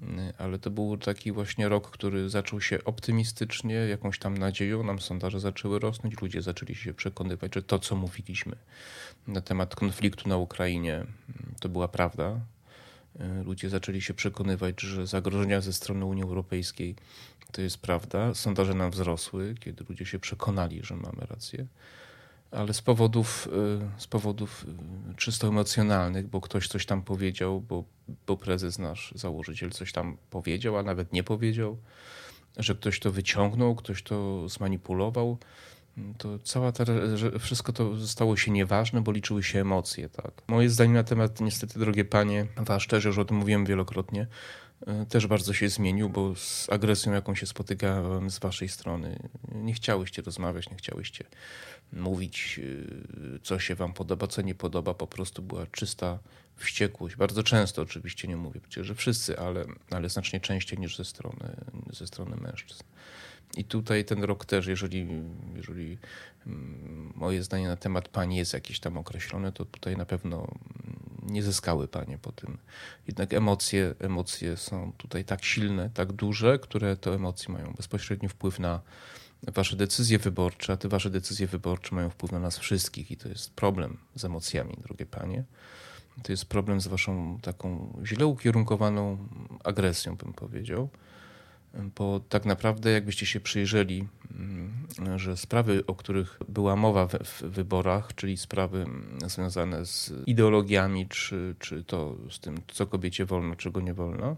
e, 0.02 0.32
ale 0.38 0.58
to 0.58 0.70
był 0.70 0.96
taki 0.96 1.32
właśnie 1.32 1.68
rok, 1.68 1.90
który 1.90 2.30
zaczął 2.30 2.60
się 2.60 2.84
optymistycznie, 2.84 3.74
jakąś 3.74 4.18
tam 4.18 4.38
nadzieją. 4.38 4.82
Nam 4.82 5.00
sondaże 5.00 5.40
zaczęły 5.40 5.78
rosnąć, 5.78 6.20
ludzie 6.20 6.42
zaczęli 6.42 6.74
się 6.74 6.94
przekonywać, 6.94 7.54
że 7.54 7.62
to, 7.62 7.78
co 7.78 7.96
mówiliśmy 7.96 8.56
na 9.26 9.40
temat 9.40 9.74
konfliktu 9.74 10.28
na 10.28 10.36
Ukrainie, 10.36 10.94
mm, 10.94 11.08
to 11.60 11.68
była 11.68 11.88
prawda. 11.88 12.40
E, 13.20 13.42
ludzie 13.42 13.70
zaczęli 13.70 14.00
się 14.00 14.14
przekonywać, 14.14 14.80
że 14.80 15.06
zagrożenia 15.06 15.60
ze 15.60 15.72
strony 15.72 16.04
Unii 16.04 16.22
Europejskiej 16.22 16.96
to 17.52 17.62
jest 17.62 17.78
prawda. 17.78 18.34
Sondaże 18.34 18.74
nam 18.74 18.90
wzrosły, 18.90 19.54
kiedy 19.60 19.84
ludzie 19.88 20.06
się 20.06 20.18
przekonali, 20.18 20.80
że 20.82 20.96
mamy 20.96 21.26
rację 21.30 21.66
ale 22.50 22.74
z 22.74 22.82
powodów, 22.82 23.48
y, 23.96 24.00
z 24.00 24.06
powodów 24.06 24.66
y, 25.10 25.14
czysto 25.14 25.48
emocjonalnych, 25.48 26.28
bo 26.28 26.40
ktoś 26.40 26.68
coś 26.68 26.86
tam 26.86 27.02
powiedział, 27.02 27.60
bo, 27.60 27.84
bo 28.26 28.36
prezes 28.36 28.78
nasz, 28.78 29.12
założyciel 29.16 29.70
coś 29.70 29.92
tam 29.92 30.16
powiedział, 30.30 30.76
a 30.76 30.82
nawet 30.82 31.12
nie 31.12 31.22
powiedział, 31.22 31.78
że 32.56 32.74
ktoś 32.74 33.00
to 33.00 33.12
wyciągnął, 33.12 33.74
ktoś 33.74 34.02
to 34.02 34.48
zmanipulował, 34.48 35.38
to 36.18 36.38
cała 36.38 36.72
ta, 36.72 36.84
wszystko 37.38 37.72
to 37.72 38.06
stało 38.06 38.36
się 38.36 38.50
nieważne, 38.50 39.00
bo 39.00 39.12
liczyły 39.12 39.42
się 39.42 39.60
emocje. 39.60 40.08
Tak. 40.08 40.42
Moje 40.48 40.70
zdanie 40.70 40.94
na 40.94 41.04
temat, 41.04 41.40
niestety, 41.40 41.78
drogie 41.78 42.04
panie, 42.04 42.46
wasz 42.56 42.86
też 42.86 43.04
już 43.04 43.18
o 43.18 43.24
tym 43.24 43.36
mówiłem 43.36 43.64
wielokrotnie, 43.64 44.26
też 45.08 45.26
bardzo 45.26 45.52
się 45.52 45.68
zmienił, 45.68 46.10
bo 46.10 46.34
z 46.34 46.70
agresją, 46.70 47.12
jaką 47.12 47.34
się 47.34 47.46
spotykałem 47.46 48.30
z 48.30 48.38
waszej 48.38 48.68
strony, 48.68 49.28
nie 49.54 49.74
chciałyście 49.74 50.22
rozmawiać, 50.22 50.70
nie 50.70 50.76
chciałyście 50.76 51.24
mówić, 51.92 52.60
y, 52.62 53.40
co 53.42 53.58
się 53.58 53.74
wam 53.74 53.92
podoba, 53.92 54.26
co 54.26 54.42
nie 54.42 54.54
podoba. 54.54 54.94
Po 54.94 55.06
prostu 55.06 55.42
była 55.42 55.66
czysta 55.66 56.18
wściekłość. 56.56 57.16
Bardzo 57.16 57.42
często 57.42 57.82
oczywiście 57.82 58.28
nie 58.28 58.36
mówię 58.36 58.60
przecież, 58.60 58.86
że 58.86 58.94
wszyscy, 58.94 59.38
ale, 59.38 59.64
ale 59.90 60.08
znacznie 60.08 60.40
częściej 60.40 60.78
niż 60.78 60.96
ze 60.96 61.04
strony, 61.04 61.56
ze 61.92 62.06
strony 62.06 62.36
mężczyzn. 62.36 62.84
I 63.56 63.64
tutaj 63.64 64.04
ten 64.04 64.24
rok 64.24 64.44
też, 64.44 64.66
jeżeli, 64.66 65.06
jeżeli 65.56 65.98
mm, 66.46 67.12
moje 67.16 67.42
zdanie 67.42 67.68
na 67.68 67.76
temat 67.76 68.08
pani 68.08 68.36
jest 68.36 68.52
jakieś 68.52 68.80
tam 68.80 68.98
określone, 68.98 69.52
to 69.52 69.64
tutaj 69.64 69.96
na 69.96 70.06
pewno 70.06 70.54
nie 71.22 71.42
zyskały 71.42 71.88
panie 71.88 72.18
po 72.18 72.32
tym. 72.32 72.58
Jednak 73.06 73.34
emocje, 73.34 73.94
emocje 73.98 74.56
są 74.56 74.92
tutaj 74.96 75.24
tak 75.24 75.44
silne, 75.44 75.90
tak 75.94 76.12
duże, 76.12 76.58
które 76.58 76.96
to 76.96 77.14
emocje 77.14 77.54
mają 77.54 77.72
bezpośredni 77.76 78.28
wpływ 78.28 78.58
na, 78.58 78.80
wasze 79.42 79.76
decyzje 79.76 80.18
wyborcze, 80.18 80.72
a 80.72 80.76
te 80.76 80.88
wasze 80.88 81.10
decyzje 81.10 81.46
wyborcze 81.46 81.94
mają 81.94 82.10
wpływ 82.10 82.32
na 82.32 82.38
nas 82.38 82.58
wszystkich 82.58 83.10
i 83.10 83.16
to 83.16 83.28
jest 83.28 83.54
problem 83.54 83.96
z 84.14 84.24
emocjami, 84.24 84.76
drogie 84.82 85.06
panie. 85.06 85.44
to 86.22 86.32
jest 86.32 86.44
problem 86.44 86.80
z 86.80 86.86
waszą 86.86 87.38
taką 87.42 87.98
źle 88.04 88.26
ukierunkowaną 88.26 89.18
agresją, 89.64 90.16
bym 90.16 90.32
powiedział. 90.32 90.88
Bo 91.96 92.20
tak 92.28 92.44
naprawdę, 92.44 92.90
jakbyście 92.90 93.26
się 93.26 93.40
przyjrzeli, 93.40 94.08
mm, 94.30 95.18
że 95.18 95.36
sprawy, 95.36 95.86
o 95.86 95.94
których 95.94 96.38
była 96.48 96.76
mowa 96.76 97.06
w, 97.06 97.14
w 97.14 97.42
wyborach, 97.42 98.14
czyli 98.14 98.36
sprawy 98.36 98.86
związane 99.26 99.86
z 99.86 100.12
ideologiami, 100.26 101.08
czy, 101.08 101.54
czy 101.58 101.84
to 101.84 102.16
z 102.30 102.40
tym, 102.40 102.56
co 102.68 102.86
kobiecie 102.86 103.24
wolno, 103.24 103.56
czego 103.56 103.80
nie 103.80 103.94
wolno, 103.94 104.36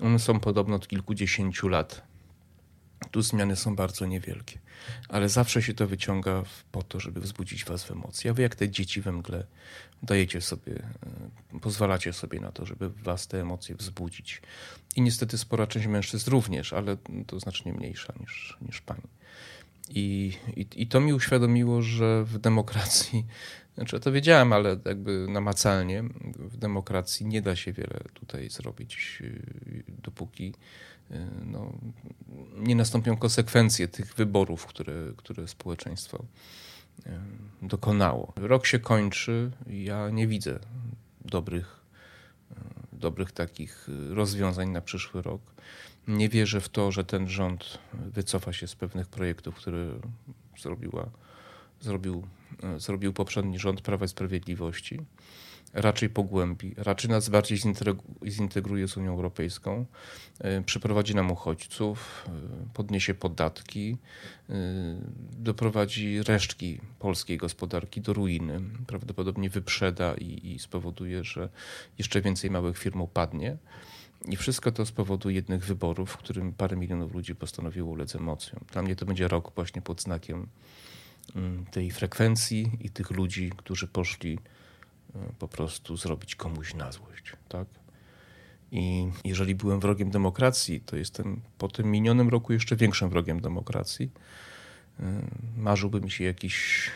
one 0.00 0.18
są 0.18 0.40
podobno 0.40 0.76
od 0.76 0.88
kilkudziesięciu 0.88 1.68
lat 1.68 2.13
tu 3.10 3.22
zmiany 3.22 3.56
są 3.56 3.76
bardzo 3.76 4.06
niewielkie, 4.06 4.58
ale 5.08 5.28
zawsze 5.28 5.62
się 5.62 5.74
to 5.74 5.86
wyciąga 5.86 6.42
po 6.72 6.82
to, 6.82 7.00
żeby 7.00 7.20
wzbudzić 7.20 7.64
was 7.64 7.84
w 7.84 7.90
emocje. 7.90 8.30
A 8.30 8.34
wy 8.34 8.42
jak 8.42 8.54
te 8.54 8.68
dzieci 8.68 9.00
we 9.00 9.12
mgle 9.12 9.46
dajecie 10.02 10.40
sobie, 10.40 10.72
e, 11.52 11.60
pozwalacie 11.60 12.12
sobie 12.12 12.40
na 12.40 12.52
to, 12.52 12.66
żeby 12.66 12.90
was 12.90 13.26
te 13.26 13.40
emocje 13.40 13.74
wzbudzić. 13.74 14.42
I 14.96 15.02
niestety 15.02 15.38
spora 15.38 15.66
część 15.66 15.86
mężczyzn 15.86 16.30
również, 16.30 16.72
ale 16.72 16.96
to 17.26 17.40
znacznie 17.40 17.72
mniejsza 17.72 18.12
niż, 18.20 18.56
niż 18.60 18.80
pani. 18.80 19.08
I, 19.90 20.32
i, 20.56 20.66
I 20.76 20.86
to 20.86 21.00
mi 21.00 21.12
uświadomiło, 21.12 21.82
że 21.82 22.24
w 22.24 22.38
demokracji, 22.38 23.26
znaczy 23.74 24.00
to 24.00 24.12
wiedziałem, 24.12 24.52
ale 24.52 24.76
jakby 24.84 25.26
namacalnie, 25.28 26.02
w 26.38 26.56
demokracji 26.56 27.26
nie 27.26 27.42
da 27.42 27.56
się 27.56 27.72
wiele 27.72 28.00
tutaj 28.14 28.50
zrobić, 28.50 29.22
e, 29.24 30.02
dopóki 30.02 30.54
no, 31.44 31.72
nie 32.56 32.74
nastąpią 32.74 33.16
konsekwencje 33.16 33.88
tych 33.88 34.14
wyborów, 34.14 34.66
które, 34.66 34.94
które 35.16 35.48
społeczeństwo 35.48 36.24
y, 37.06 37.10
dokonało. 37.62 38.32
Rok 38.36 38.66
się 38.66 38.78
kończy, 38.78 39.50
ja 39.66 40.10
nie 40.10 40.26
widzę 40.26 40.58
dobrych, 41.24 41.80
y, 42.50 42.54
dobrych 42.92 43.32
takich 43.32 43.88
rozwiązań 44.10 44.68
na 44.68 44.80
przyszły 44.80 45.22
rok. 45.22 45.40
Nie 46.08 46.28
wierzę 46.28 46.60
w 46.60 46.68
to, 46.68 46.92
że 46.92 47.04
ten 47.04 47.28
rząd 47.28 47.78
wycofa 47.94 48.52
się 48.52 48.66
z 48.66 48.74
pewnych 48.74 49.08
projektów, 49.08 49.54
które 49.54 49.86
zrobiła, 50.58 51.10
zrobił, 51.80 52.26
zrobił 52.76 53.12
poprzedni 53.12 53.58
rząd 53.58 53.80
Prawa 53.80 54.04
i 54.04 54.08
Sprawiedliwości 54.08 55.00
raczej 55.74 56.08
pogłębi, 56.08 56.74
raczej 56.76 57.10
nas 57.10 57.28
bardziej 57.28 57.58
zintegruje 58.26 58.88
z 58.88 58.96
Unią 58.96 59.12
Europejską, 59.12 59.86
e, 60.38 60.62
przyprowadzi 60.62 61.14
nam 61.14 61.30
uchodźców, 61.30 62.24
e, 62.28 62.30
podniesie 62.74 63.14
podatki, 63.14 63.96
e, 64.50 64.54
doprowadzi 65.38 66.22
resztki 66.22 66.80
polskiej 66.98 67.38
gospodarki 67.38 68.00
do 68.00 68.12
ruiny, 68.12 68.60
prawdopodobnie 68.86 69.50
wyprzeda 69.50 70.14
i, 70.14 70.52
i 70.52 70.58
spowoduje, 70.58 71.24
że 71.24 71.48
jeszcze 71.98 72.20
więcej 72.20 72.50
małych 72.50 72.78
firm 72.78 73.00
upadnie. 73.00 73.56
I 74.24 74.36
wszystko 74.36 74.72
to 74.72 74.86
z 74.86 74.92
powodu 74.92 75.30
jednych 75.30 75.64
wyborów, 75.64 76.10
w 76.10 76.16
którym 76.16 76.52
parę 76.52 76.76
milionów 76.76 77.14
ludzi 77.14 77.34
postanowiło 77.34 77.90
ulec 77.90 78.16
emocjom. 78.16 78.60
Dla 78.72 78.82
mnie 78.82 78.96
to 78.96 79.06
będzie 79.06 79.28
rok 79.28 79.52
właśnie 79.54 79.82
pod 79.82 80.02
znakiem 80.02 80.46
mm, 81.36 81.66
tej 81.66 81.90
frekwencji 81.90 82.70
i 82.80 82.90
tych 82.90 83.10
ludzi, 83.10 83.52
którzy 83.56 83.86
poszli 83.86 84.38
po 85.38 85.48
prostu 85.48 85.96
zrobić 85.96 86.36
komuś 86.36 86.74
na 86.74 86.92
złość. 86.92 87.32
Tak? 87.48 87.66
I 88.72 89.10
jeżeli 89.24 89.54
byłem 89.54 89.80
wrogiem 89.80 90.10
demokracji, 90.10 90.80
to 90.80 90.96
jestem 90.96 91.40
po 91.58 91.68
tym 91.68 91.90
minionym 91.90 92.28
roku 92.28 92.52
jeszcze 92.52 92.76
większym 92.76 93.10
wrogiem 93.10 93.40
demokracji. 93.40 94.10
E, 95.00 95.22
marzyłby 95.56 96.00
mi 96.00 96.10
się 96.10 96.24
jakiś 96.24 96.90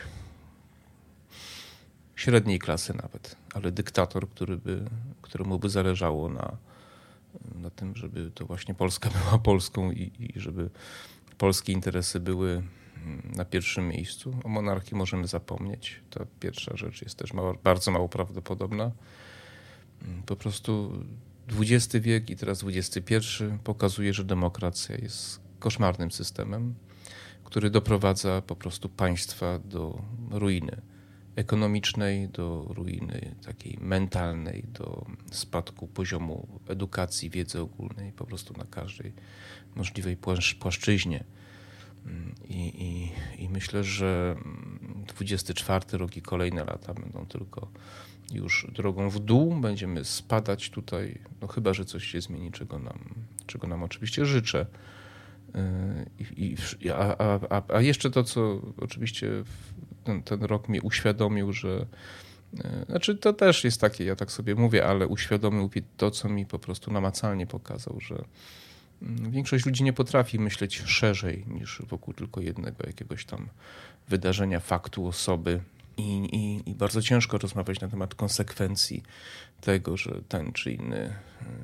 średniej 2.15 2.59
klasy 2.59 2.93
nawet, 2.93 3.35
ale 3.53 3.71
dyktator, 3.71 4.29
który 4.29 4.57
by, 4.57 4.85
któremu 5.21 5.59
by 5.59 5.69
zależało 5.69 6.29
na, 6.29 6.57
na 7.55 7.69
tym, 7.69 7.95
żeby 7.95 8.31
to 8.31 8.45
właśnie 8.45 8.73
Polska 8.73 9.09
była 9.23 9.37
Polską 9.37 9.91
i, 9.91 10.11
i 10.19 10.39
żeby 10.39 10.69
polskie 11.37 11.73
interesy 11.73 12.19
były 12.19 12.63
na 13.35 13.45
pierwszym 13.45 13.87
miejscu. 13.87 14.37
O 14.43 14.49
monarchii 14.49 14.97
możemy 14.97 15.27
zapomnieć. 15.27 16.01
Ta 16.09 16.25
pierwsza 16.39 16.77
rzecz 16.77 17.01
jest 17.01 17.17
też 17.17 17.33
mało, 17.33 17.55
bardzo 17.63 17.91
mało 17.91 18.09
prawdopodobna. 18.09 18.91
Po 20.25 20.35
prostu 20.35 21.03
XX 21.59 21.95
wiek 21.95 22.29
i 22.29 22.35
teraz 22.35 22.63
XXI 22.63 23.15
pokazuje, 23.63 24.13
że 24.13 24.23
demokracja 24.23 24.95
jest 24.95 25.41
koszmarnym 25.59 26.11
systemem, 26.11 26.75
który 27.43 27.69
doprowadza 27.69 28.41
po 28.41 28.55
prostu 28.55 28.89
państwa 28.89 29.59
do 29.59 30.01
ruiny 30.31 30.81
ekonomicznej, 31.35 32.29
do 32.29 32.65
ruiny 32.69 33.35
takiej 33.45 33.77
mentalnej, 33.81 34.63
do 34.73 35.05
spadku 35.31 35.87
poziomu 35.87 36.47
edukacji, 36.67 37.29
wiedzy 37.29 37.61
ogólnej, 37.61 38.11
po 38.11 38.25
prostu 38.25 38.53
na 38.57 38.65
każdej 38.65 39.13
możliwej 39.75 40.17
płaszczyźnie. 40.59 41.23
I, 42.49 42.83
i, 42.83 43.11
I, 43.43 43.49
myślę, 43.49 43.83
że 43.83 44.35
24 45.07 45.97
rok 45.97 46.17
i 46.17 46.21
kolejne 46.21 46.65
lata 46.65 46.93
będą 46.93 47.25
tylko 47.25 47.67
już 48.33 48.67
drogą 48.73 49.09
w 49.09 49.19
dół. 49.19 49.55
Będziemy 49.55 50.05
spadać 50.05 50.69
tutaj, 50.69 51.19
no 51.41 51.47
chyba, 51.47 51.73
że 51.73 51.85
coś 51.85 52.07
się 52.07 52.21
zmieni, 52.21 52.51
czego 52.51 52.79
nam, 52.79 52.99
czego 53.45 53.67
nam 53.67 53.83
oczywiście 53.83 54.25
życzę. 54.25 54.65
I, 56.19 56.55
i, 56.81 56.89
a, 56.89 57.15
a, 57.49 57.61
a 57.73 57.81
jeszcze 57.81 58.11
to, 58.11 58.23
co 58.23 58.61
oczywiście 58.77 59.43
ten, 60.03 60.23
ten 60.23 60.43
rok 60.43 60.69
mi 60.69 60.79
uświadomił, 60.79 61.53
że 61.53 61.85
e, 62.63 62.85
znaczy 62.85 63.17
to 63.17 63.33
też 63.33 63.63
jest 63.63 63.81
takie, 63.81 64.05
ja 64.05 64.15
tak 64.15 64.31
sobie 64.31 64.55
mówię, 64.55 64.87
ale 64.87 65.07
uświadomił 65.07 65.69
to, 65.97 66.11
co 66.11 66.29
mi 66.29 66.45
po 66.45 66.59
prostu 66.59 66.91
namacalnie 66.91 67.47
pokazał, 67.47 67.99
że 67.99 68.23
Większość 69.29 69.65
ludzi 69.65 69.83
nie 69.83 69.93
potrafi 69.93 70.39
myśleć 70.39 70.81
szerzej 70.85 71.45
niż 71.47 71.81
wokół 71.87 72.13
tylko 72.13 72.41
jednego 72.41 72.87
jakiegoś 72.87 73.25
tam 73.25 73.47
wydarzenia, 74.09 74.59
faktu, 74.59 75.07
osoby. 75.07 75.59
I, 75.97 76.17
i, 76.17 76.69
I, 76.69 76.75
bardzo 76.75 77.01
ciężko 77.01 77.37
rozmawiać 77.37 77.79
na 77.79 77.87
temat 77.87 78.15
konsekwencji 78.15 79.03
tego, 79.61 79.97
że 79.97 80.21
ten 80.29 80.53
czy 80.53 80.71
inny 80.71 80.97
e, 80.97 81.13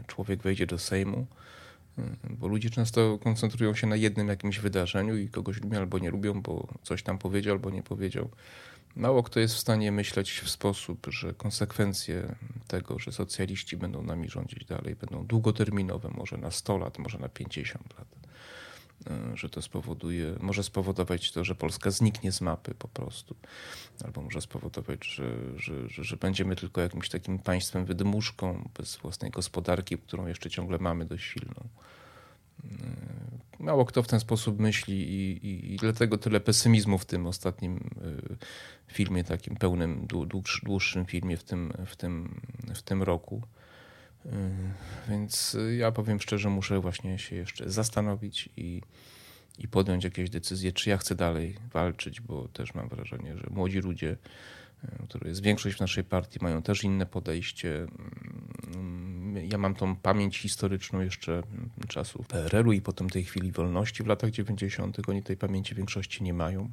człowiek 0.07 0.41
wejdzie 0.43 0.67
do 0.67 0.77
Sejmu, 0.77 1.25
e, 1.97 2.03
bo 2.29 2.47
ludzie 2.47 2.69
często 2.69 3.19
koncentrują 3.23 3.75
się 3.75 3.87
na 3.87 3.95
jednym 3.95 4.27
jakimś 4.27 4.59
wydarzeniu 4.59 5.17
i 5.17 5.29
kogoś 5.29 5.61
lubią 5.61 5.79
albo 5.79 5.99
nie 5.99 6.11
lubią, 6.11 6.41
bo 6.41 6.67
coś 6.83 7.03
tam 7.03 7.17
powiedział 7.17 7.53
albo 7.53 7.69
nie 7.69 7.83
powiedział. 7.83 8.29
Mało 8.95 9.23
kto 9.23 9.39
jest 9.39 9.55
w 9.55 9.59
stanie 9.59 9.91
myśleć 9.91 10.31
w 10.31 10.49
sposób, 10.49 11.07
że 11.09 11.33
konsekwencje 11.33 12.35
tego, 12.67 12.99
że 12.99 13.11
socjaliści 13.11 13.77
będą 13.77 14.03
nami 14.03 14.29
rządzić 14.29 14.65
dalej, 14.65 14.95
będą 14.95 15.25
długoterminowe, 15.25 16.09
może 16.09 16.37
na 16.37 16.51
100 16.51 16.77
lat, 16.77 16.99
może 16.99 17.17
na 17.17 17.29
50 17.29 17.97
lat. 17.99 18.07
E, 19.09 19.37
że 19.37 19.49
to 19.49 19.61
spowoduje, 19.61 20.35
może 20.39 20.63
spowodować 20.63 21.31
to, 21.31 21.43
że 21.43 21.55
Polska 21.55 21.91
zniknie 21.91 22.31
z 22.31 22.41
mapy 22.41 22.75
po 22.75 22.87
prostu, 22.87 23.35
albo 24.03 24.21
może 24.21 24.41
spowodować, 24.41 25.05
że, 25.05 25.59
że, 25.59 25.89
że, 25.89 26.03
że 26.03 26.17
będziemy 26.17 26.55
tylko 26.55 26.81
jakimś 26.81 27.09
takim 27.09 27.39
państwem 27.39 27.85
wydmuszką 27.85 28.69
bez 28.77 28.95
własnej 28.95 29.31
gospodarki, 29.31 29.97
którą 29.97 30.27
jeszcze 30.27 30.49
ciągle 30.49 30.77
mamy 30.77 31.05
dość 31.05 31.23
silną. 31.23 31.67
Mało 33.59 33.85
kto 33.85 34.03
w 34.03 34.07
ten 34.07 34.19
sposób 34.19 34.59
myśli 34.59 34.95
i, 34.95 35.47
i, 35.47 35.73
i, 35.73 35.77
dlatego 35.77 36.17
tyle 36.17 36.39
pesymizmu 36.39 36.97
w 36.97 37.05
tym 37.05 37.27
ostatnim 37.27 37.77
e, 37.77 38.35
filmie, 38.93 39.23
takim 39.23 39.55
pełnym, 39.55 40.07
dłuższym 40.63 41.05
filmie 41.05 41.37
w 41.37 41.43
tym, 41.43 41.73
w 41.85 41.95
tym, 41.95 42.41
w 42.75 42.81
tym 42.81 43.03
roku. 43.03 43.41
E, 44.25 44.29
więc 45.09 45.57
ja 45.77 45.91
powiem 45.91 46.19
szczerze, 46.19 46.49
muszę 46.49 46.79
właśnie 46.79 47.19
się 47.19 47.35
jeszcze 47.35 47.69
zastanowić 47.69 48.49
i, 48.57 48.81
i 49.59 49.67
podjąć 49.67 50.03
jakieś 50.03 50.29
decyzje, 50.29 50.71
czy 50.71 50.89
ja 50.89 50.97
chcę 50.97 51.15
dalej 51.15 51.57
walczyć, 51.73 52.21
bo 52.21 52.47
też 52.47 52.73
mam 52.73 52.89
wrażenie, 52.89 53.37
że 53.37 53.47
młodzi 53.49 53.79
ludzie 53.79 54.17
które 55.03 55.29
jest 55.29 55.43
większość 55.43 55.77
w 55.77 55.79
naszej 55.79 56.03
partii, 56.03 56.39
mają 56.41 56.61
też 56.61 56.83
inne 56.83 57.05
podejście. 57.05 57.87
Mm, 58.75 59.37
ja 59.51 59.57
mam 59.57 59.75
tą 59.75 59.95
pamięć 59.95 60.37
historyczną 60.37 60.99
jeszcze 60.99 61.43
czasów 61.87 62.27
PRL-u 62.27 62.71
i 62.71 62.81
potem 62.81 63.09
tej 63.09 63.23
chwili 63.23 63.51
wolności 63.51 64.03
w 64.03 64.07
latach 64.07 64.31
90. 64.31 65.09
Oni 65.09 65.23
tej 65.23 65.37
pamięci 65.37 65.75
większości 65.75 66.23
nie 66.23 66.33
mają. 66.33 66.69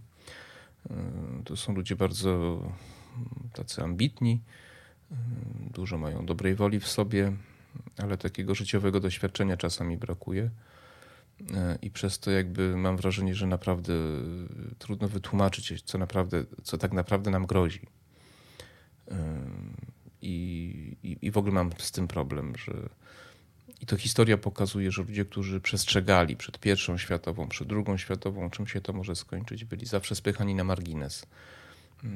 To 1.45 1.57
są 1.57 1.75
ludzie 1.75 1.97
bardzo 1.97 2.63
tacy 3.53 3.83
ambitni, 3.83 4.41
dużo 5.71 5.99
mają 5.99 6.27
dobrej 6.27 6.55
woli 6.55 6.81
w 6.81 6.89
sobie, 6.89 7.33
ale 7.99 8.19
takiego 8.19 8.55
życiowego 8.55 9.01
doświadczenia 9.01 9.57
czasami 9.57 9.97
brakuje. 9.97 10.51
I 11.83 11.91
przez 11.91 12.19
to 12.19 12.31
jakby 12.31 12.77
mam 12.77 12.97
wrażenie, 12.97 13.35
że 13.35 13.47
naprawdę 13.47 13.93
trudno 14.79 15.09
wytłumaczyć, 15.09 15.83
co, 15.83 15.99
naprawdę, 15.99 16.45
co 16.63 16.79
tak 16.79 16.93
naprawdę 16.93 17.31
nam 17.31 17.47
grozi. 17.47 17.81
I, 20.23 20.97
i, 21.03 21.17
I 21.23 21.31
w 21.31 21.39
ogóle 21.39 21.55
mam 21.55 21.71
z 21.79 21.93
tym 21.93 22.09
problem, 22.09 22.53
że 22.57 22.89
i 23.81 23.87
to 23.87 23.97
historia 23.97 24.39
pokazuje, 24.39 24.93
że 24.93 25.03
ludzie, 25.03 25.25
którzy 25.25 25.61
przestrzegali 25.61 26.37
przed 26.37 26.59
pierwszą 26.59 26.99
światową, 26.99 27.49
przed 27.49 27.69
drugą 27.69 27.97
światową, 27.97 28.51
czym 28.51 28.67
się 28.67 28.81
to 28.81 28.93
może 28.93 29.17
skończyć, 29.17 29.65
byli 29.65 29.87
zawsze 29.87 30.15
spychani 30.15 30.55
na 30.55 30.65
margines. 30.65 31.27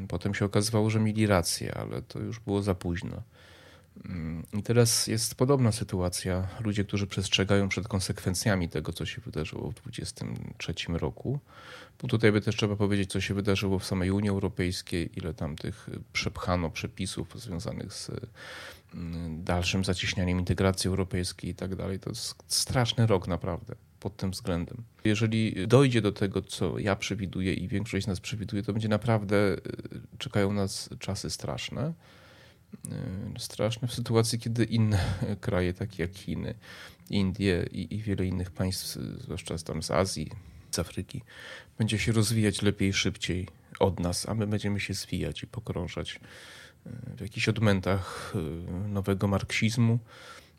Potem 0.08 0.34
się 0.34 0.44
okazywało, 0.44 0.90
że 0.90 1.00
mieli 1.00 1.26
rację, 1.26 1.74
ale 1.74 2.02
to 2.02 2.18
już 2.18 2.40
było 2.40 2.62
za 2.62 2.74
późno. 2.74 3.22
I 4.52 4.62
teraz 4.62 5.06
jest 5.06 5.34
podobna 5.34 5.72
sytuacja. 5.72 6.48
Ludzie, 6.60 6.84
którzy 6.84 7.06
przestrzegają 7.06 7.68
przed 7.68 7.88
konsekwencjami 7.88 8.68
tego, 8.68 8.92
co 8.92 9.06
się 9.06 9.20
wydarzyło 9.20 9.70
w 9.70 9.74
2023 9.74 10.74
roku. 10.88 11.40
Bo 12.02 12.08
tutaj 12.08 12.32
by 12.32 12.40
też 12.40 12.56
trzeba 12.56 12.76
powiedzieć, 12.76 13.10
co 13.10 13.20
się 13.20 13.34
wydarzyło 13.34 13.78
w 13.78 13.84
samej 13.84 14.10
Unii 14.10 14.30
Europejskiej, 14.30 15.18
ile 15.18 15.34
tam 15.34 15.56
tych 15.56 15.88
przepchano 16.12 16.70
przepisów 16.70 17.40
związanych 17.40 17.92
z 17.92 18.10
mm, 18.94 19.44
dalszym 19.44 19.84
zacieśnianiem 19.84 20.38
integracji 20.38 20.88
europejskiej 20.88 21.50
i 21.50 21.54
tak 21.54 21.76
dalej. 21.76 21.98
To 21.98 22.10
jest 22.10 22.34
straszny 22.48 23.06
rok 23.06 23.28
naprawdę 23.28 23.74
pod 24.00 24.16
tym 24.16 24.30
względem. 24.30 24.82
Jeżeli 25.04 25.66
dojdzie 25.66 26.02
do 26.02 26.12
tego, 26.12 26.42
co 26.42 26.78
ja 26.78 26.96
przewiduję 26.96 27.54
i 27.54 27.68
większość 27.68 28.04
z 28.04 28.08
nas 28.08 28.20
przewiduje, 28.20 28.62
to 28.62 28.72
będzie 28.72 28.88
naprawdę, 28.88 29.36
y, 29.36 29.58
czekają 30.18 30.52
nas 30.52 30.88
czasy 30.98 31.30
straszne. 31.30 31.92
Y, 33.36 33.40
straszne 33.40 33.88
w 33.88 33.94
sytuacji, 33.94 34.38
kiedy 34.38 34.64
inne 34.64 34.98
kraje, 35.40 35.74
takie 35.74 36.02
jak 36.02 36.14
Chiny, 36.14 36.54
Indie 37.10 37.66
i, 37.72 37.94
i 37.94 38.02
wiele 38.02 38.26
innych 38.26 38.50
państw, 38.50 38.98
zwłaszcza 39.20 39.58
tam 39.58 39.82
z 39.82 39.90
Azji, 39.90 40.30
z 40.70 40.78
Afryki, 40.78 41.22
będzie 41.78 41.98
się 41.98 42.12
rozwijać 42.12 42.62
lepiej, 42.62 42.92
szybciej 42.92 43.48
od 43.80 44.00
nas, 44.00 44.28
a 44.28 44.34
my 44.34 44.46
będziemy 44.46 44.80
się 44.80 44.94
zwijać 44.94 45.42
i 45.42 45.46
pokrążać 45.46 46.20
y, 46.86 46.90
w 47.16 47.20
jakichś 47.20 47.48
odmętach 47.48 48.32
nowego 48.88 49.28
marksizmu, 49.28 49.98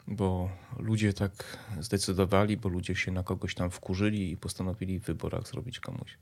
bo 0.08 0.50
ludzie 0.80 1.14
tak 1.14 1.58
zdecydowali, 1.80 2.58
bo 2.58 2.70
ludzie 2.70 2.96
się 2.96 3.12
na 3.12 3.24
kogoś 3.24 3.56
tam 3.56 3.72
wkurzyli 3.72 4.32
i 4.32 4.38
postanowili 4.38 5.00
w 5.00 5.04
wyborach 5.04 5.48
zrobić 5.48 5.80
komuś 5.80 6.18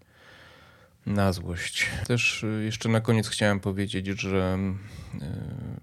na 1.06 1.34
złość. 1.34 1.88
Też 2.08 2.44
y, 2.44 2.64
jeszcze 2.66 2.90
na 2.90 3.02
koniec 3.02 3.28
chciałem 3.28 3.60
powiedzieć, 3.60 4.08
że 4.22 4.58
y, 5.16 5.20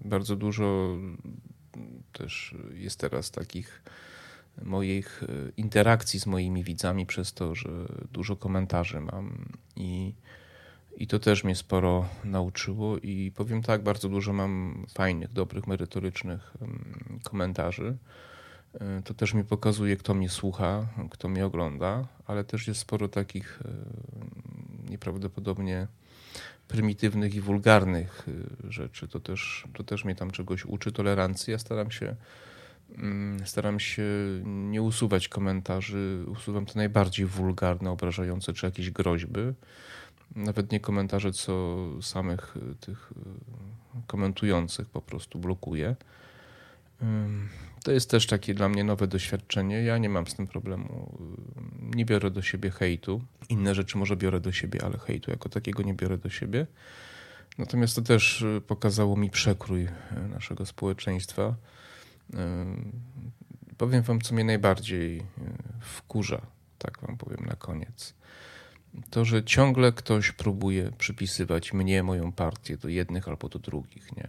bardzo 0.05 0.35
dużo 0.35 0.97
też 2.11 2.55
jest 2.73 2.99
teraz 2.99 3.31
takich 3.31 3.83
moich 4.61 5.23
y, 5.23 5.51
interakcji 5.57 6.19
z 6.19 6.25
moimi 6.25 6.63
widzami 6.63 7.05
przez 7.05 7.33
to, 7.33 7.55
że 7.55 7.69
dużo 8.11 8.35
komentarzy 8.35 8.99
mam 8.99 9.45
i 9.75 10.13
i 10.97 11.07
to 11.07 11.19
też 11.19 11.43
mnie 11.43 11.55
sporo 11.55 12.09
nauczyło 12.23 12.97
i 12.97 13.31
powiem 13.35 13.61
tak, 13.61 13.83
bardzo 13.83 14.09
dużo 14.09 14.33
mam 14.33 14.85
fajnych, 14.93 15.33
dobrych, 15.33 15.67
merytorycznych 15.67 16.53
komentarzy. 17.23 17.97
To 19.03 19.13
też 19.13 19.33
mi 19.33 19.43
pokazuje, 19.43 19.97
kto 19.97 20.13
mnie 20.13 20.29
słucha, 20.29 20.87
kto 21.11 21.29
mnie 21.29 21.45
ogląda, 21.45 22.07
ale 22.25 22.43
też 22.43 22.67
jest 22.67 22.79
sporo 22.79 23.07
takich 23.07 23.59
nieprawdopodobnie 24.89 25.87
prymitywnych 26.67 27.35
i 27.35 27.41
wulgarnych 27.41 28.27
e, 28.67 28.71
rzeczy. 28.71 29.07
To 29.07 29.19
też, 29.19 29.67
to 29.73 29.83
też 29.83 30.05
mnie 30.05 30.15
tam 30.15 30.31
czegoś 30.31 30.65
uczy 30.65 30.91
tolerancji. 30.91 31.51
Ja 31.51 31.59
staram 31.59 31.91
się, 31.91 32.15
mm, 32.97 33.47
staram 33.47 33.79
się 33.79 34.03
nie 34.45 34.81
usuwać 34.81 35.27
komentarzy. 35.27 36.25
Usuwam 36.27 36.65
te 36.65 36.73
najbardziej 36.75 37.25
wulgarne, 37.25 37.91
obrażające 37.91 38.53
czy 38.53 38.65
jakieś 38.65 38.91
groźby 38.91 39.53
nawet 40.35 40.71
nie 40.71 40.79
komentarze, 40.79 41.31
co 41.31 41.77
samych 42.01 42.57
y, 42.57 42.75
tych 42.75 43.11
y, 43.11 44.01
komentujących 44.07 44.89
po 44.89 45.01
prostu 45.01 45.39
blokuje. 45.39 45.95
To 47.83 47.91
jest 47.91 48.09
też 48.09 48.27
takie 48.27 48.53
dla 48.53 48.69
mnie 48.69 48.83
nowe 48.83 49.07
doświadczenie. 49.07 49.83
Ja 49.83 49.97
nie 49.97 50.09
mam 50.09 50.27
z 50.27 50.35
tym 50.35 50.47
problemu. 50.47 51.17
Nie 51.95 52.05
biorę 52.05 52.31
do 52.31 52.41
siebie 52.41 52.71
hejtu. 52.71 53.21
Inne 53.49 53.75
rzeczy 53.75 53.97
może 53.97 54.17
biorę 54.17 54.39
do 54.39 54.51
siebie, 54.51 54.85
ale 54.85 54.97
hejtu 54.97 55.31
jako 55.31 55.49
takiego 55.49 55.83
nie 55.83 55.93
biorę 55.93 56.17
do 56.17 56.29
siebie. 56.29 56.67
Natomiast 57.57 57.95
to 57.95 58.01
też 58.01 58.41
y, 58.41 58.61
pokazało 58.67 59.17
mi 59.17 59.29
przekrój 59.29 59.87
naszego 60.29 60.65
społeczeństwa. 60.65 61.55
Powiem 63.77 64.03
wam, 64.03 64.21
co 64.21 64.35
mnie 64.35 64.43
najbardziej 64.43 65.23
wkurza, 65.79 66.41
tak 66.77 66.99
wam 67.01 67.17
powiem 67.17 67.45
na 67.45 67.55
koniec 67.55 68.13
to, 69.09 69.25
że 69.25 69.43
ciągle 69.43 69.91
ktoś 69.91 70.31
próbuje 70.31 70.91
przypisywać 70.97 71.73
mnie, 71.73 72.03
moją 72.03 72.31
partię 72.31 72.77
do 72.77 72.89
jednych 72.89 73.27
albo 73.27 73.49
do 73.49 73.59
drugich, 73.59 74.17
nie? 74.17 74.27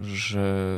Że 0.00 0.74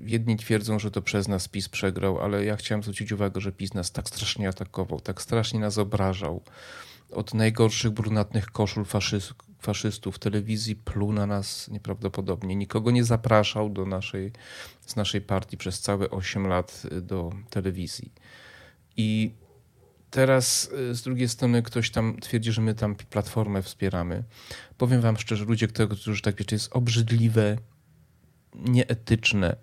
jedni 0.00 0.36
twierdzą, 0.36 0.78
że 0.78 0.90
to 0.90 1.02
przez 1.02 1.28
nas 1.28 1.48
PiS 1.48 1.68
przegrał, 1.68 2.20
ale 2.20 2.44
ja 2.44 2.56
chciałem 2.56 2.82
zwrócić 2.82 3.12
uwagę, 3.12 3.40
że 3.40 3.52
PiS 3.52 3.74
nas 3.74 3.92
tak 3.92 4.08
strasznie 4.08 4.48
atakował, 4.48 5.00
tak 5.00 5.22
strasznie 5.22 5.60
nas 5.60 5.78
obrażał. 5.78 6.42
Od 7.10 7.34
najgorszych 7.34 7.90
brunatnych 7.90 8.46
koszul 8.46 8.84
faszystów 9.60 10.16
w 10.16 10.18
telewizji 10.18 10.76
pluł 10.76 11.12
na 11.12 11.26
nas 11.26 11.68
nieprawdopodobnie. 11.68 12.56
Nikogo 12.56 12.90
nie 12.90 13.04
zapraszał 13.04 13.70
do 13.70 13.86
naszej, 13.86 14.32
z 14.86 14.96
naszej 14.96 15.20
partii 15.20 15.56
przez 15.56 15.80
całe 15.80 16.10
8 16.10 16.46
lat 16.46 16.82
do 17.02 17.32
telewizji. 17.50 18.12
I 18.96 19.30
Teraz 20.10 20.70
y, 20.90 20.94
z 20.94 21.02
drugiej 21.02 21.28
strony 21.28 21.62
ktoś 21.62 21.90
tam 21.90 22.20
twierdzi, 22.20 22.52
że 22.52 22.62
my 22.62 22.74
tam 22.74 22.94
platformę 22.94 23.62
wspieramy. 23.62 24.24
Powiem 24.78 25.00
wam 25.00 25.16
szczerze, 25.16 25.44
ludzie, 25.44 25.68
którzy 25.68 26.22
tak 26.22 26.36
wiecie, 26.36 26.56
jest 26.56 26.68
obrzydliwe, 26.72 27.58
nieetyczne 28.54 29.56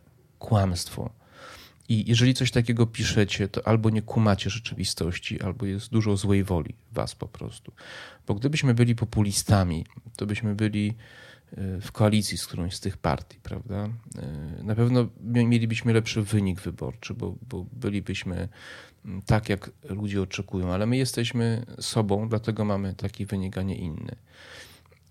kłamstwo. 0.46 1.10
I 1.90 2.10
jeżeli 2.10 2.34
coś 2.34 2.52
takiego 2.52 2.86
piszecie, 2.86 3.48
to 3.48 3.68
albo 3.68 3.90
nie 3.90 4.02
kumacie 4.02 4.50
rzeczywistości, 4.50 5.42
albo 5.42 5.66
jest 5.66 5.90
dużo 5.90 6.18
złej 6.18 6.44
woli 6.44 6.76
was 6.92 7.16
po 7.16 7.28
prostu. 7.28 7.72
Bo 8.28 8.36
gdybyśmy 8.36 8.74
byli 8.74 8.96
populistami, 8.96 9.86
to 10.16 10.26
byśmy 10.26 10.56
byli 10.56 10.94
y, 11.58 11.82
w 11.82 11.92
koalicji 11.92 12.38
z 12.38 12.48
którąś 12.48 12.76
z 12.76 12.80
tych 12.80 12.98
partii, 12.98 13.38
prawda? 13.44 13.90
Y, 14.60 14.64
na 14.64 14.76
pewno 14.76 15.08
mielibyśmy 15.24 15.94
lepszy 15.94 16.22
wynik 16.22 16.62
wyborczy, 16.62 17.14
bo, 17.14 17.36
bo 17.50 17.66
bylibyśmy 17.74 18.50
tak, 19.26 19.50
jak 19.50 19.72
ludzie 19.90 20.22
oczekują, 20.22 20.74
ale 20.74 20.86
my 20.86 20.98
jesteśmy 20.98 21.66
sobą, 21.80 22.30
dlatego 22.30 22.66
mamy 22.66 22.94
taki 22.94 23.26
wynik, 23.26 23.58
a 23.58 23.62
nie 23.62 23.76
inny. 23.76 24.16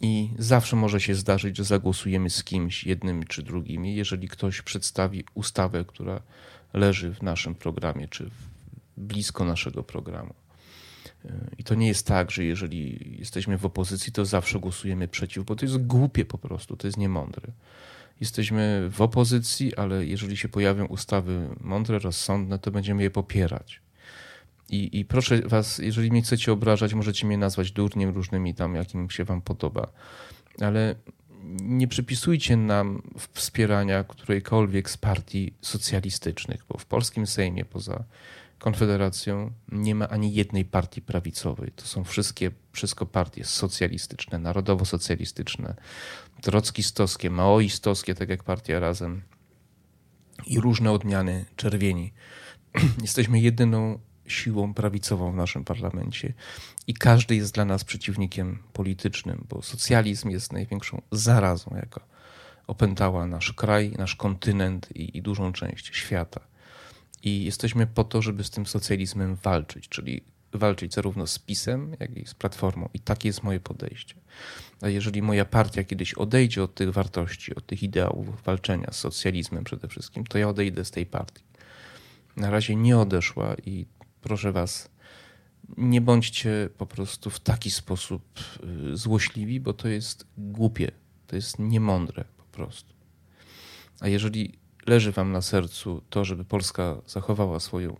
I 0.05 0.31
zawsze 0.39 0.77
może 0.77 1.01
się 1.01 1.15
zdarzyć, 1.15 1.57
że 1.57 1.65
zagłosujemy 1.65 2.31
z 2.31 2.45
kimś, 2.45 2.85
jednym 2.85 3.27
czy 3.27 3.43
drugim, 3.43 3.85
jeżeli 3.87 4.29
ktoś 4.29 4.63
przedstawi 4.63 5.25
ustawę, 5.35 5.85
która 5.85 6.21
leży 6.73 7.15
w 7.15 7.23
naszym 7.23 7.55
programie, 7.55 8.09
czy 8.09 8.31
blisko 8.97 9.45
naszego 9.45 9.83
programu. 9.83 10.35
I 11.59 11.65
to 11.65 11.75
nie 11.75 11.89
jest 11.89 12.07
tak, 12.07 12.31
że 12.31 12.45
jeżeli 12.45 13.17
jesteśmy 13.19 13.59
w 13.59 13.67
opozycji, 13.67 14.13
to 14.13 14.25
zawsze 14.25 14.61
głosujemy 14.61 15.09
przeciw, 15.09 15.45
bo 15.45 15.57
to 15.57 15.67
jest 15.67 15.87
głupie 15.87 16.25
po 16.25 16.39
prostu, 16.39 16.77
to 16.77 16.87
jest 16.87 16.99
niemądre. 16.99 17.53
Jesteśmy 18.21 18.89
w 18.91 19.01
opozycji, 19.01 19.77
ale 19.77 20.07
jeżeli 20.07 20.37
się 20.37 20.49
pojawią 20.49 20.87
ustawy 20.87 21.49
mądre, 21.61 21.99
rozsądne, 21.99 22.59
to 22.59 22.71
będziemy 22.71 23.03
je 23.03 23.11
popierać. 23.11 23.84
I, 24.69 24.99
I 24.99 25.05
proszę 25.05 25.43
was, 25.43 25.79
jeżeli 25.79 26.11
mnie 26.11 26.23
chcecie 26.23 26.53
obrażać, 26.53 26.95
możecie 26.95 27.27
mnie 27.27 27.39
nazwać 27.39 27.73
durniem 27.73 28.11
różnymi 28.11 28.55
tam, 28.55 28.75
jakim 28.75 29.11
się 29.11 29.25
wam 29.25 29.43
podoba. 29.43 29.93
Ale 30.61 30.95
nie 31.63 31.89
przypisujcie 31.89 32.57
nam 32.57 33.03
wspierania 33.33 34.05
którejkolwiek 34.05 34.91
z 34.91 34.97
partii 34.97 35.55
socjalistycznych, 35.61 36.65
bo 36.69 36.79
w 36.79 36.87
polskim 36.87 37.27
Sejmie 37.27 37.65
poza 37.65 38.05
Konfederacją 38.59 39.53
nie 39.73 39.95
ma 39.95 40.09
ani 40.09 40.35
jednej 40.35 40.65
partii 40.65 41.03
prawicowej. 41.03 41.73
To 41.77 41.87
są 41.87 42.05
wszystkie, 42.05 42.51
wszystko 42.73 43.07
partie 43.07 43.45
socjalistyczne, 43.45 44.39
narodowo-socjalistyczne, 44.39 45.75
trockistowskie, 46.43 47.31
maoistowskie, 47.31 48.15
tak 48.15 48.29
jak 48.29 48.45
partia 48.45 48.81
Razem 48.81 49.23
i 50.47 50.61
różne 50.61 50.93
odmiany 50.93 51.45
czerwieni. 51.57 52.13
Jesteśmy 53.03 53.41
jedyną 53.41 53.99
siłą 54.27 54.75
prawicową 54.75 55.33
w 55.33 55.37
naszym 55.37 55.65
parlamencie 55.65 56.33
i 56.87 56.95
każdy 56.95 57.37
jest 57.37 57.55
dla 57.55 57.65
nas 57.65 57.85
przeciwnikiem 57.85 58.59
politycznym, 58.73 59.47
bo 59.49 59.63
socjalizm 59.63 60.31
jest 60.31 60.53
największą 60.53 61.03
zarazą, 61.13 61.77
jaka 61.77 62.01
opętała 62.67 63.27
nasz 63.27 63.53
kraj, 63.53 63.93
nasz 63.99 64.17
kontynent 64.17 64.97
i, 64.97 65.19
i 65.19 65.23
dużą 65.23 65.53
część 65.53 65.97
świata. 65.97 66.41
I 67.23 67.45
jesteśmy 67.45 67.87
po 67.87 68.05
to, 68.05 68.23
żeby 68.23 68.45
z 68.45 68.51
tym 68.51 68.67
socjalizmem 68.67 69.35
walczyć, 69.35 69.89
czyli 69.89 70.23
walczyć 70.53 70.95
zarówno 70.95 71.27
z 71.27 71.39
PiSem, 71.39 71.97
jak 72.01 72.17
i 72.17 72.27
z 72.27 72.35
Platformą. 72.35 72.89
I 72.95 73.01
takie 73.01 73.29
jest 73.29 73.43
moje 73.43 73.61
podejście. 73.61 74.15
A 74.83 74.89
jeżeli 74.89 75.23
moja 75.23 75.45
partia 75.45 75.85
kiedyś 75.85 76.15
odejdzie 76.15 76.63
od 76.63 76.75
tych 76.75 76.91
wartości, 76.91 77.55
od 77.55 77.67
tych 77.67 77.83
ideałów 77.83 78.43
walczenia 78.43 78.89
z 78.93 78.97
socjalizmem 78.97 79.65
przede 79.65 79.89
wszystkim, 79.89 80.25
to 80.25 80.39
ja 80.39 80.49
odejdę 80.49 80.85
z 80.85 80.91
tej 80.91 81.07
partii. 81.07 81.45
Na 82.37 82.51
razie 82.51 82.77
nie 82.77 82.99
odeszła 82.99 83.55
i 83.67 83.87
proszę 84.25 84.53
was, 84.53 84.89
nie 85.77 86.01
bądźcie 86.01 86.69
po 86.79 86.87
prostu 86.87 87.31
w 87.31 87.41
taki 87.41 87.71
sposób 87.71 88.23
y, 88.93 88.97
złośliwi, 88.97 89.61
bo 89.61 89.73
to 89.73 89.89
jest 89.89 90.27
głupie, 90.39 90.91
to 91.27 91.37
jest 91.37 91.59
niemądre 91.59 92.25
po 92.37 92.45
prostu. 92.45 92.95
A 94.01 94.09
jeżeli 94.09 94.53
leży 94.87 95.13
wam 95.13 95.33
na 95.33 95.43
sercu 95.43 96.03
to, 96.11 96.25
żeby 96.25 96.45
Polska 96.45 96.97
zachowała 97.07 97.61
swoją 97.61 97.97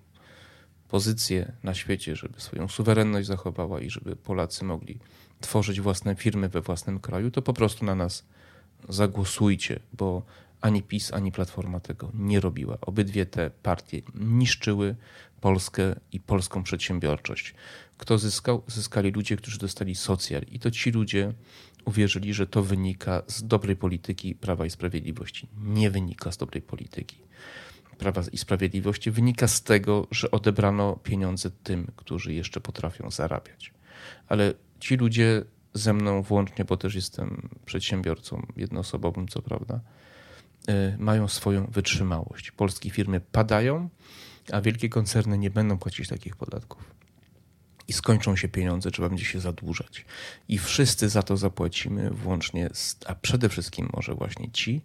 pozycję 0.89 1.53
na 1.63 1.75
świecie, 1.75 2.17
żeby 2.17 2.41
swoją 2.41 2.69
suwerenność 2.69 3.29
zachowała 3.29 3.81
i 3.81 3.91
żeby 3.91 4.17
Polacy 4.17 4.65
mogli 4.65 4.99
tworzyć 5.41 5.81
własne 5.81 6.17
firmy 6.17 6.49
we 6.49 6.61
własnym 6.61 7.01
kraju, 7.01 7.31
to 7.31 7.43
po 7.43 7.53
prostu 7.53 7.85
na 7.85 7.95
nas 7.95 8.25
zagłosujcie, 8.89 9.81
bo 9.93 10.23
Ani 10.65 10.83
PiS, 10.83 11.13
ani 11.13 11.33
Platforma 11.33 11.81
tego 11.81 12.11
nie 12.15 12.41
robiła. 12.41 12.79
Obydwie 12.81 13.27
te 13.27 13.51
partie 13.51 14.03
niszczyły 14.15 14.97
Polskę 15.41 15.95
i 16.13 16.21
polską 16.21 16.63
przedsiębiorczość. 16.63 17.55
Kto 17.99 18.19
zyskał? 18.19 18.63
Zyskali 18.67 19.11
ludzie, 19.11 19.37
którzy 19.37 19.59
dostali 19.59 19.95
socjal. 19.95 20.43
I 20.43 20.59
to 20.59 20.71
ci 20.71 20.91
ludzie 20.91 21.33
uwierzyli, 21.85 22.35
że 22.35 22.47
to 22.47 22.63
wynika 22.63 23.23
z 23.27 23.47
dobrej 23.47 23.77
polityki 23.77 24.35
Prawa 24.35 24.67
i 24.67 24.71
Sprawiedliwości. 24.71 25.49
Nie 25.59 25.91
wynika 25.91 26.33
z 26.33 26.37
dobrej 26.37 26.63
polityki 26.63 27.17
Prawa 27.99 28.23
i 28.33 28.39
Sprawiedliwości. 28.39 29.11
Wynika 29.11 29.49
z 29.49 29.63
tego, 29.63 30.07
że 30.11 30.31
odebrano 30.31 30.97
pieniądze 30.97 31.51
tym, 31.51 31.93
którzy 31.97 32.35
jeszcze 32.35 32.61
potrafią 32.61 33.11
zarabiać. 33.11 33.73
Ale 34.29 34.55
ci 34.81 34.97
ludzie 34.97 35.45
ze 35.75 35.93
mną 35.93 36.23
włącznie, 36.23 36.65
bo 36.65 36.77
też 36.77 36.95
jestem 36.95 37.49
przedsiębiorcą 37.65 38.47
jednoosobowym, 38.57 39.29
co 39.29 39.43
prawda, 39.43 39.81
mają 40.99 41.29
swoją 41.29 41.67
wytrzymałość. 41.67 42.51
Polskie 42.51 42.91
firmy 42.91 43.21
padają, 43.21 43.89
a 44.53 44.61
wielkie 44.61 44.89
koncerny 44.89 45.39
nie 45.39 45.51
będą 45.51 45.79
płacić 45.79 46.09
takich 46.09 46.37
podatków. 46.37 46.95
I 47.89 47.93
skończą 47.93 48.37
się 48.37 48.49
pieniądze, 48.49 48.91
trzeba 48.91 49.09
będzie 49.09 49.25
się 49.25 49.41
zadłużać. 49.41 50.05
I 50.49 50.59
wszyscy 50.59 51.09
za 51.09 51.23
to 51.23 51.37
zapłacimy, 51.37 52.11
włącznie, 52.11 52.71
z, 52.73 52.97
a 53.07 53.15
przede 53.15 53.49
wszystkim 53.49 53.91
może 53.93 54.15
właśnie 54.15 54.51
ci 54.51 54.83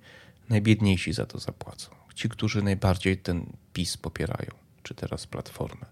najbiedniejsi 0.49 1.13
za 1.13 1.25
to 1.25 1.39
zapłacą. 1.39 1.89
Ci, 2.15 2.29
którzy 2.29 2.61
najbardziej 2.61 3.17
ten 3.17 3.45
PiS 3.73 3.97
popierają, 3.97 4.51
czy 4.83 4.95
teraz 4.95 5.27
Platformę. 5.27 5.85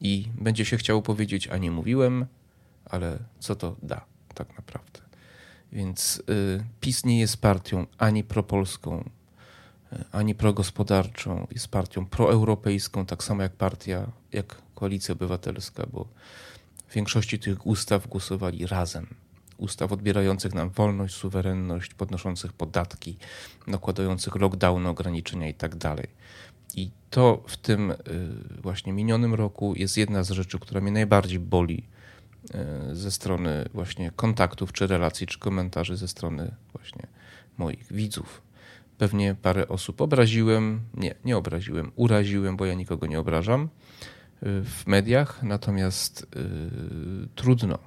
I 0.00 0.28
będzie 0.34 0.64
się 0.64 0.76
chciało 0.76 1.02
powiedzieć, 1.02 1.48
a 1.48 1.56
nie 1.56 1.70
mówiłem, 1.70 2.26
ale 2.84 3.18
co 3.38 3.56
to 3.56 3.76
da 3.82 4.04
tak 4.34 4.56
naprawdę. 4.56 5.09
Więc 5.72 6.22
y, 6.30 6.64
PiS 6.80 7.04
nie 7.04 7.20
jest 7.20 7.36
partią 7.36 7.86
ani 7.98 8.24
propolską, 8.24 9.10
y, 9.92 10.04
ani 10.12 10.34
progospodarczą, 10.34 11.46
jest 11.52 11.68
partią 11.68 12.06
proeuropejską, 12.06 13.06
tak 13.06 13.24
samo 13.24 13.42
jak 13.42 13.52
partia, 13.52 14.06
jak 14.32 14.62
Koalicja 14.74 15.12
Obywatelska, 15.12 15.86
bo 15.92 16.08
w 16.88 16.94
większości 16.94 17.38
tych 17.38 17.66
ustaw 17.66 18.08
głosowali 18.08 18.66
razem. 18.66 19.06
Ustaw 19.58 19.92
odbierających 19.92 20.54
nam 20.54 20.70
wolność, 20.70 21.14
suwerenność, 21.14 21.94
podnoszących 21.94 22.52
podatki, 22.52 23.16
nakładających 23.66 24.36
lockdown, 24.36 24.86
ograniczenia 24.86 25.46
itd. 25.46 25.78
Tak 25.78 26.06
I 26.74 26.90
to 27.10 27.42
w 27.46 27.56
tym 27.56 27.90
y, 27.90 27.96
właśnie 28.62 28.92
minionym 28.92 29.34
roku 29.34 29.74
jest 29.76 29.96
jedna 29.96 30.22
z 30.22 30.30
rzeczy, 30.30 30.58
która 30.58 30.80
mnie 30.80 30.92
najbardziej 30.92 31.38
boli 31.38 31.84
ze 32.92 33.10
strony 33.10 33.64
właśnie 33.74 34.10
kontaktów, 34.16 34.72
czy 34.72 34.86
relacji, 34.86 35.26
czy 35.26 35.38
komentarzy 35.38 35.96
ze 35.96 36.08
strony 36.08 36.54
właśnie 36.72 37.06
moich 37.58 37.92
widzów. 37.92 38.42
Pewnie 38.98 39.34
parę 39.42 39.68
osób 39.68 40.00
obraziłem, 40.00 40.80
nie, 40.94 41.14
nie 41.24 41.36
obraziłem, 41.36 41.92
uraziłem, 41.96 42.56
bo 42.56 42.66
ja 42.66 42.74
nikogo 42.74 43.06
nie 43.06 43.20
obrażam 43.20 43.62
e, 43.62 43.68
w 44.64 44.86
mediach, 44.86 45.42
natomiast 45.42 46.26
yy, 46.34 47.28
trudno. 47.34 47.78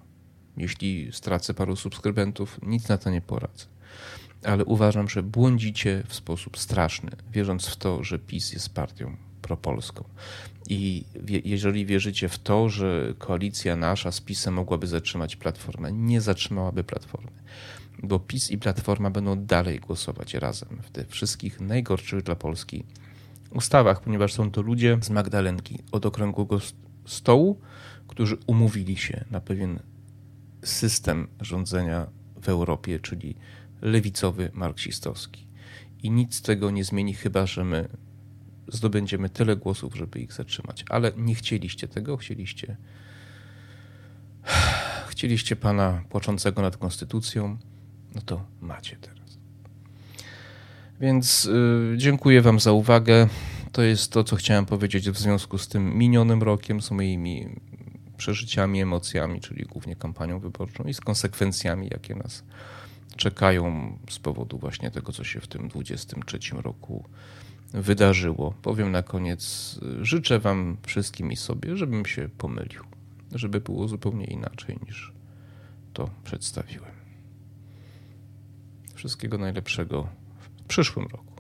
Jeśli 0.58 1.10
stracę 1.12 1.54
paru 1.54 1.76
subskrybentów, 1.76 2.60
nic 2.62 2.88
na 2.88 2.98
to 2.98 3.10
nie 3.10 3.22
poradzę. 3.22 3.66
Ale 4.44 4.66
uważam, 4.66 5.10
że 5.10 5.24
błądzicie 5.24 6.04
w 6.08 6.14
sposób 6.14 6.58
straszny, 6.58 7.12
wierząc 7.32 7.68
w 7.68 7.76
to, 7.76 8.04
że 8.04 8.20
PiS 8.20 8.54
jest 8.54 8.74
partią 8.74 9.18
propolską. 9.42 10.04
I 10.70 11.06
jeżeli 11.46 11.86
wierzycie 11.86 12.30
w 12.30 12.40
to, 12.40 12.70
że 12.70 13.14
koalicja 13.18 13.76
nasza 13.76 14.12
z 14.12 14.22
PiSem 14.22 14.54
mogłaby 14.54 14.88
zatrzymać 14.88 15.36
Platformę, 15.36 15.92
nie 15.92 16.22
zatrzymałaby 16.22 16.84
Platformy. 16.84 17.32
Bo 18.04 18.20
PiS 18.20 18.52
i 18.52 18.58
Platforma 18.58 19.10
będą 19.10 19.46
dalej 19.46 19.80
głosować 19.80 20.34
razem 20.34 20.80
w 20.82 20.92
tych 20.92 21.10
wszystkich 21.10 21.62
najgorszych 21.62 22.24
dla 22.24 22.36
Polski 22.36 22.84
ustawach, 23.52 24.02
ponieważ 24.02 24.34
są 24.34 24.52
to 24.52 24.62
ludzie 24.62 24.98
z 25.02 25.10
Magdalenki 25.10 25.80
od 25.92 26.06
okrągłego 26.06 26.60
stołu, 27.06 27.60
którzy 28.08 28.38
umówili 28.48 28.98
się 28.98 29.26
na 29.32 29.42
pewien 29.42 29.80
system 30.64 31.28
rządzenia 31.42 32.08
w 32.42 32.50
Europie, 32.50 33.00
czyli 33.00 33.36
lewicowy, 33.82 34.52
marksistowski. 34.54 35.48
I 36.04 36.12
nic 36.12 36.36
z 36.36 36.42
tego 36.42 36.72
nie 36.72 36.84
zmieni, 36.84 37.14
chyba 37.14 37.46
że 37.46 37.64
my 37.64 37.90
zdobędziemy 38.68 39.30
tyle 39.30 39.56
głosów, 39.56 39.96
żeby 39.96 40.20
ich 40.20 40.34
zatrzymać. 40.34 40.86
Ale 40.90 41.12
nie 41.18 41.36
chcieliście 41.36 41.88
tego, 41.88 42.18
chcieliście. 42.18 42.78
Chcieliście 45.10 45.56
pana 45.56 46.04
płaczącego 46.10 46.62
nad 46.62 46.78
konstytucją, 46.78 47.58
no 48.16 48.22
to 48.22 48.46
macie 48.62 48.96
teraz. 48.96 49.38
Więc 51.00 51.46
y, 51.46 51.96
dziękuję 51.98 52.42
Wam 52.42 52.60
za 52.60 52.72
uwagę. 52.72 53.28
To 53.72 53.82
jest 53.82 54.12
to, 54.12 54.24
co 54.24 54.36
chciałem 54.36 54.66
powiedzieć 54.66 55.10
w 55.10 55.18
związku 55.18 55.58
z 55.58 55.68
tym 55.68 55.98
minionym 55.98 56.44
rokiem, 56.44 56.82
z 56.82 56.92
moimi 56.92 57.50
przeżyciami, 58.18 58.82
emocjami, 58.82 59.42
czyli 59.42 59.66
głównie 59.66 59.96
kampanią 59.96 60.40
wyborczą 60.40 60.84
i 60.84 60.94
z 60.94 61.02
konsekwencjami, 61.02 61.88
jakie 61.92 62.16
nas 62.16 62.44
czekają 63.16 63.98
z 64.10 64.20
powodu 64.20 64.58
właśnie 64.58 64.92
tego, 64.92 65.12
co 65.12 65.24
się 65.24 65.40
w 65.40 65.48
tym 65.48 65.68
23 65.68 66.40
roku 66.56 67.04
wydarzyło. 67.74 68.54
Powiem 68.62 68.92
na 68.92 69.04
koniec, 69.04 69.80
życzę 70.02 70.40
Wam 70.40 70.78
wszystkim 70.84 71.32
i 71.32 71.36
sobie, 71.36 71.78
żebym 71.78 72.06
się 72.06 72.30
pomylił, 72.38 72.84
żeby 73.32 73.62
było 73.62 73.88
zupełnie 73.88 74.26
inaczej 74.26 74.78
niż 74.88 75.14
to 75.94 76.10
przedstawiłem. 76.24 76.92
Wszystkiego 78.96 79.38
najlepszego 79.38 80.08
w 80.40 80.64
przyszłym 80.68 81.06
roku. 81.06 81.33